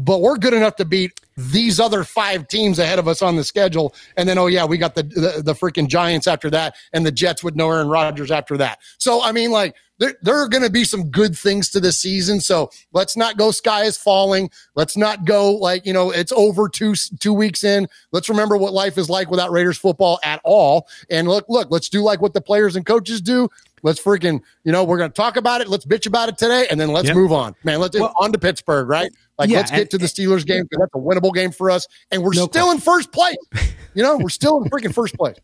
But 0.05 0.21
we're 0.21 0.37
good 0.37 0.55
enough 0.55 0.77
to 0.77 0.85
beat 0.85 1.21
these 1.37 1.81
other 1.81 2.05
five 2.05 2.47
teams 2.49 2.79
ahead 2.79 2.99
of 2.99 3.09
us 3.09 3.21
on 3.23 3.37
the 3.37 3.45
schedule. 3.45 3.95
And 4.17 4.29
then, 4.29 4.39
oh, 4.39 4.47
yeah, 4.47 4.65
we 4.65 4.79
got 4.79 4.95
the, 4.95 5.03
the, 5.03 5.43
the 5.43 5.55
freaking 5.55 5.89
Giants 5.89 6.27
after 6.27 6.51
that 6.51 6.77
and 6.93 7.05
the 7.05 7.13
Jets 7.13 7.43
with 7.43 7.57
no 7.57 7.71
Aaron 7.71 7.89
Rodgers 7.89 8.31
after 8.31 8.57
that. 8.59 8.79
So, 8.99 9.23
I 9.23 9.33
mean, 9.33 9.51
like, 9.51 9.75
there, 9.99 10.15
there 10.23 10.37
are 10.37 10.49
going 10.49 10.63
to 10.63 10.71
be 10.71 10.85
some 10.85 11.11
good 11.11 11.37
things 11.37 11.71
to 11.71 11.81
this 11.81 11.99
season. 11.99 12.41
So 12.41 12.71
let's 12.93 13.17
not 13.17 13.37
go 13.37 13.51
sky 13.51 13.85
is 13.85 13.97
falling. 13.97 14.51
Let's 14.77 14.97
not 14.97 15.25
go 15.25 15.53
like, 15.53 15.85
you 15.85 15.93
know, 15.93 16.11
it's 16.11 16.33
over 16.33 16.69
two, 16.69 16.95
two 16.95 17.35
weeks 17.35 17.65
in. 17.65 17.89
Let's 18.13 18.29
remember 18.29 18.57
what 18.57 18.73
life 18.73 18.97
is 18.97 19.11
like 19.11 19.31
without 19.31 19.51
Raiders 19.51 19.79
football 19.79 20.21
at 20.23 20.41
all. 20.45 20.89
And 21.11 21.27
look, 21.27 21.47
look, 21.49 21.71
let's 21.71 21.89
do 21.89 22.03
like 22.03 22.23
what 22.23 22.33
the 22.33 22.41
players 22.41 22.77
and 22.77 22.87
coaches 22.87 23.21
do. 23.21 23.49
Let's 23.83 24.01
freaking, 24.01 24.41
you 24.65 24.73
know, 24.73 24.85
we're 24.85 24.99
going 24.99 25.11
to 25.11 25.15
talk 25.15 25.37
about 25.37 25.61
it. 25.61 25.69
Let's 25.69 25.85
bitch 25.85 26.07
about 26.07 26.29
it 26.29 26.39
today 26.39 26.67
and 26.71 26.81
then 26.81 26.93
let's 26.93 27.09
yep. 27.09 27.17
move 27.17 27.33
on, 27.33 27.55
man. 27.65 27.81
Let's 27.81 27.99
well, 27.99 28.15
on 28.21 28.33
to 28.33 28.39
Pittsburgh, 28.39 28.89
right? 28.89 29.11
Like, 29.39 29.51
yeah, 29.51 29.59
let's 29.59 29.71
get 29.71 29.81
and, 29.81 29.91
to 29.91 29.99
the 29.99 30.07
Steelers 30.07 30.47
game 30.47 30.65
because 30.65 30.81
that's 30.81 30.95
a 30.95 30.99
winnable 30.99 31.35
game 31.35 31.53
for 31.53 31.71
us. 31.71 31.87
And 32.11 32.23
we're 32.23 32.35
no 32.35 32.47
still 32.47 32.71
in 32.71 32.79
first 32.79 33.13
place. 33.13 33.37
You 33.95 34.05
know, 34.05 34.17
we're 34.19 34.29
still 34.29 34.63
in 34.63 34.71
freaking 34.71 34.95
first 34.95 35.17
place. 35.17 35.35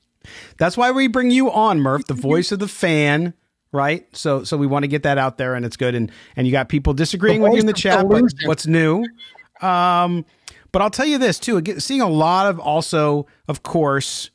That's 0.59 0.77
why 0.77 0.93
we 0.93 1.09
bring 1.09 1.33
you 1.33 1.51
on, 1.51 1.81
Murf, 1.81 2.05
the 2.05 2.15
voice 2.15 2.53
of 2.53 2.61
the 2.61 2.69
fan 2.69 3.35
right? 3.75 4.07
So 4.17 4.45
so 4.45 4.57
we 4.57 4.69
want 4.69 4.85
to 4.85 4.87
get 4.87 5.03
that 5.03 5.19
out 5.19 5.37
there, 5.37 5.55
and 5.55 5.67
it's 5.67 5.77
good. 5.77 5.95
And 5.95 6.11
and 6.37 6.47
you 6.47 6.53
got 6.53 6.69
people 6.69 6.95
disagreeing 6.95 7.43
with 7.43 7.55
you 7.55 7.59
in 7.59 7.67
the 7.67 7.73
chat, 7.73 8.09
but 8.09 8.23
what's 8.45 8.67
new? 8.67 9.05
Um, 9.61 10.25
but 10.73 10.81
I'll 10.81 10.91
tell 10.91 11.07
you 11.07 11.19
this 11.19 11.39
too: 11.39 11.63
seeing 11.79 12.01
a 12.01 12.09
lot 12.09 12.47
of 12.47 12.59
also, 12.59 13.27
of 13.49 13.63
course, 13.63 14.31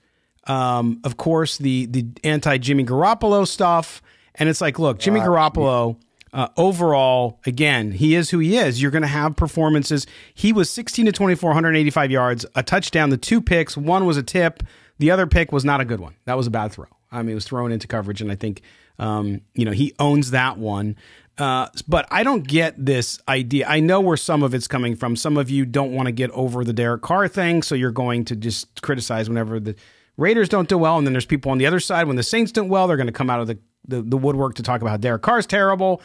um, 0.49 0.99
of 1.03 1.17
course, 1.17 1.57
the 1.57 1.85
the 1.85 2.05
anti 2.23 2.57
Jimmy 2.57 2.83
Garoppolo 2.83 3.47
stuff, 3.47 4.01
and 4.35 4.49
it's 4.49 4.61
like, 4.61 4.79
look, 4.79 4.99
Jimmy 4.99 5.21
uh, 5.21 5.27
Garoppolo. 5.27 5.97
Uh, 6.31 6.47
overall, 6.57 7.39
again, 7.47 7.91
he 7.91 8.13
is 8.13 8.29
who 8.29 8.37
he 8.37 8.55
is. 8.55 8.79
You're 8.79 8.91
going 8.91 9.01
to 9.01 9.07
have 9.07 9.35
performances. 9.35 10.05
He 10.35 10.53
was 10.53 10.69
16 10.69 11.07
to 11.07 11.11
24, 11.11 11.49
185 11.49 12.11
yards, 12.11 12.45
a 12.53 12.61
touchdown, 12.61 13.09
the 13.09 13.17
two 13.17 13.41
picks. 13.41 13.75
One 13.75 14.05
was 14.05 14.15
a 14.15 14.21
tip. 14.21 14.61
The 14.99 15.09
other 15.09 15.25
pick 15.25 15.51
was 15.51 15.65
not 15.65 15.81
a 15.81 15.85
good 15.85 15.99
one. 15.99 16.13
That 16.25 16.37
was 16.37 16.45
a 16.45 16.51
bad 16.51 16.71
throw. 16.71 16.85
I 17.11 17.23
mean, 17.23 17.31
it 17.31 17.33
was 17.33 17.45
thrown 17.45 17.71
into 17.71 17.87
coverage, 17.87 18.21
and 18.21 18.31
I 18.31 18.35
think 18.35 18.61
um, 18.99 19.41
you 19.55 19.65
know, 19.65 19.71
he 19.71 19.93
owns 19.97 20.31
that 20.31 20.57
one. 20.57 20.95
Uh, 21.37 21.69
but 21.87 22.05
I 22.11 22.23
don't 22.23 22.45
get 22.45 22.85
this 22.85 23.19
idea. 23.29 23.65
I 23.67 23.79
know 23.79 24.01
where 24.01 24.17
some 24.17 24.43
of 24.43 24.53
it's 24.53 24.67
coming 24.67 24.97
from. 24.97 25.15
Some 25.15 25.37
of 25.37 25.49
you 25.49 25.65
don't 25.65 25.93
want 25.93 26.07
to 26.07 26.11
get 26.11 26.29
over 26.31 26.65
the 26.65 26.73
Derek 26.73 27.01
Carr 27.01 27.29
thing, 27.29 27.63
so 27.63 27.75
you're 27.75 27.91
going 27.91 28.25
to 28.25 28.35
just 28.35 28.81
criticize 28.81 29.29
whenever 29.29 29.57
the 29.57 29.75
Raiders 30.19 30.49
don't 30.49 30.67
do 30.67 30.77
well, 30.77 30.97
and 30.97 31.07
then 31.07 31.13
there's 31.13 31.25
people 31.25 31.51
on 31.51 31.57
the 31.57 31.65
other 31.65 31.79
side 31.79 32.07
when 32.07 32.17
the 32.17 32.23
Saints 32.23 32.51
don't 32.51 32.67
well, 32.67 32.87
they're 32.87 32.97
going 32.97 33.07
to 33.07 33.13
come 33.13 33.29
out 33.29 33.39
of 33.39 33.47
the 33.47 33.57
the, 33.87 34.01
the 34.01 34.17
woodwork 34.17 34.55
to 34.55 34.63
talk 34.63 34.81
about 34.81 35.01
Derek 35.01 35.21
Carr's 35.21 35.47
terrible. 35.47 36.01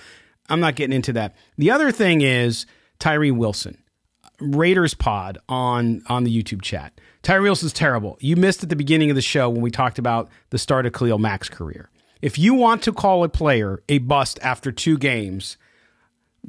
I'm 0.49 0.61
not 0.61 0.77
getting 0.77 0.95
into 0.95 1.13
that. 1.15 1.37
The 1.59 1.71
other 1.71 1.91
thing 1.91 2.23
is 2.23 2.67
Tyree 2.99 3.33
Wilson, 3.33 3.83
Raiders 4.41 4.95
Pod 4.95 5.39
on 5.49 6.03
on 6.09 6.25
the 6.25 6.43
YouTube 6.43 6.63
chat. 6.63 7.01
Tyree 7.23 7.43
Wilson's 7.43 7.73
terrible. 7.73 8.17
You 8.21 8.37
missed 8.37 8.63
at 8.63 8.69
the 8.69 8.77
beginning 8.77 9.11
of 9.11 9.17
the 9.17 9.23
show 9.23 9.51
when 9.51 9.63
we 9.63 9.71
talked 9.71 9.99
about 9.99 10.31
the 10.51 10.59
start 10.59 10.87
of 10.87 10.93
Khalil 10.93 11.19
Mack's 11.19 11.49
career. 11.49 11.91
If 12.23 12.39
you 12.39 12.55
want 12.55 12.83
to 12.85 12.93
call 12.93 13.25
a 13.25 13.29
player 13.29 13.83
a 13.89 13.99
bust 13.99 14.39
after 14.43 14.71
two 14.71 14.97
games, 14.97 15.57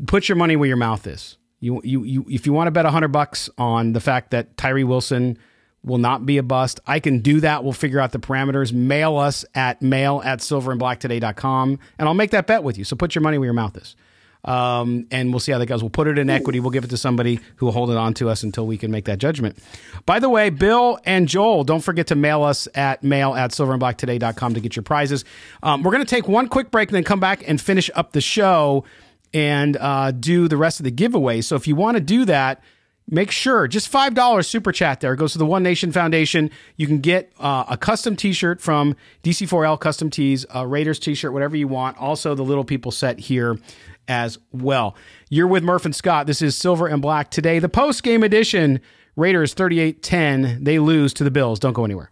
put 0.08 0.30
your 0.30 0.36
money 0.36 0.56
where 0.56 0.68
your 0.68 0.78
mouth 0.78 1.08
is. 1.08 1.38
You 1.60 1.82
you 1.84 2.04
you 2.04 2.26
if 2.30 2.46
you 2.46 2.54
want 2.54 2.68
to 2.68 2.72
bet 2.72 2.86
100 2.86 3.08
bucks 3.08 3.50
on 3.58 3.94
the 3.94 4.00
fact 4.00 4.32
that 4.32 4.56
Tyree 4.56 4.84
Wilson 4.84 5.38
will 5.86 6.00
not 6.00 6.26
be 6.26 6.38
a 6.38 6.44
bust, 6.44 6.80
I 6.86 7.00
can 7.00 7.20
do 7.20 7.40
that. 7.42 7.64
We'll 7.64 7.74
figure 7.74 8.00
out 8.00 8.12
the 8.12 8.20
parameters. 8.20 8.74
Mail 8.74 9.18
us 9.18 9.46
at 9.54 9.82
mail 9.82 10.22
at 10.26 10.40
silverandblacktoday.com 10.40 11.80
and 12.00 12.08
I'll 12.08 12.16
make 12.16 12.32
that 12.32 12.48
bet 12.48 12.64
with 12.64 12.78
you. 12.78 12.84
So 12.84 12.96
put 12.96 13.16
your 13.16 13.22
money 13.22 13.38
where 13.38 13.46
your 13.46 13.54
mouth 13.54 13.78
is. 13.78 13.96
Um, 14.44 15.08
and 15.10 15.32
we'll 15.32 15.40
see 15.40 15.52
how 15.52 15.58
that 15.58 15.66
goes. 15.66 15.82
We'll 15.82 15.90
put 15.90 16.08
it 16.08 16.20
in 16.20 16.30
equity. 16.30 16.60
We'll 16.60 16.70
give 16.70 16.84
it 16.84 16.92
to 16.92 16.98
somebody 16.98 17.40
who 17.56 17.66
will 17.66 17.74
hold 17.74 17.90
it 17.90 17.98
on 17.98 18.14
to 18.16 18.30
us 18.30 18.44
until 18.44 18.68
we 18.68 18.78
can 18.78 18.92
make 18.92 19.06
that 19.06 19.18
judgment. 19.18 19.58
By 20.06 20.20
the 20.20 20.30
way, 20.30 20.52
Bill 20.52 21.00
and 21.04 21.28
Joel, 21.28 21.64
don't 21.64 21.82
forget 21.82 22.08
to 22.08 22.16
mail 22.16 22.44
us 22.44 22.68
at 22.76 23.04
mail 23.04 23.34
at 23.34 23.52
silverandblacktoday.com 23.52 24.54
to 24.54 24.60
get 24.60 24.76
your 24.76 24.84
prizes. 24.84 25.26
Um, 25.64 25.82
we're 25.82 25.92
going 25.92 26.06
to 26.06 26.10
take 26.10 26.28
one 26.28 26.48
quick 26.48 26.70
break 26.70 26.90
and 26.90 26.96
then 26.96 27.04
come 27.04 27.20
back 27.20 27.44
and 27.48 27.60
finish 27.60 27.90
up 27.96 28.12
the 28.12 28.22
show 28.22 28.86
and 29.34 29.78
uh, 29.78 30.12
do 30.12 30.48
the 30.48 30.58
rest 30.58 30.80
of 30.80 30.84
the 30.84 30.92
giveaway. 30.92 31.42
So 31.42 31.56
if 31.56 31.68
you 31.68 31.76
want 31.76 31.98
to 31.98 32.02
do 32.02 32.26
that, 32.26 32.62
make 33.08 33.32
sure 33.32 33.68
just 33.68 33.88
five 33.88 34.14
dollars 34.14 34.48
super 34.48 34.72
chat 34.72 35.00
there. 35.00 35.14
It 35.14 35.18
goes 35.18 35.34
to 35.34 35.38
the 35.38 35.46
one 35.46 35.64
nation 35.64 35.92
foundation. 35.92 36.50
You 36.76 36.88
can 36.88 37.00
get 37.00 37.32
uh, 37.40 37.66
a 37.70 37.78
custom 37.78 38.16
t-shirt 38.16 38.62
from 38.62 38.96
dc4l 39.24 39.80
custom 39.80 40.10
tees 40.10 40.46
a 40.54 40.66
raiders 40.66 41.00
t-shirt 41.00 41.34
whatever 41.34 41.56
you 41.56 41.68
want. 41.68 41.98
Also 41.98 42.36
the 42.36 42.44
little 42.44 42.66
people 42.66 42.92
set 42.92 43.20
here 43.20 43.60
as 44.08 44.38
well. 44.52 44.96
You're 45.30 45.48
with 45.48 45.64
murf 45.64 45.86
and 45.86 45.96
scott. 45.96 46.28
This 46.28 46.42
is 46.42 46.56
silver 46.56 46.88
and 46.88 47.02
black 47.02 47.32
today. 47.32 47.60
The 47.60 47.70
post 47.70 48.04
game 48.04 48.24
edition 48.24 48.82
raiders 49.16 49.56
38-10 49.56 50.64
they 50.64 50.80
lose 50.80 51.14
to 51.14 51.24
the 51.24 51.32
bills. 51.32 51.60
Don't 51.60 51.74
go 51.74 51.86
anywhere 51.86 52.12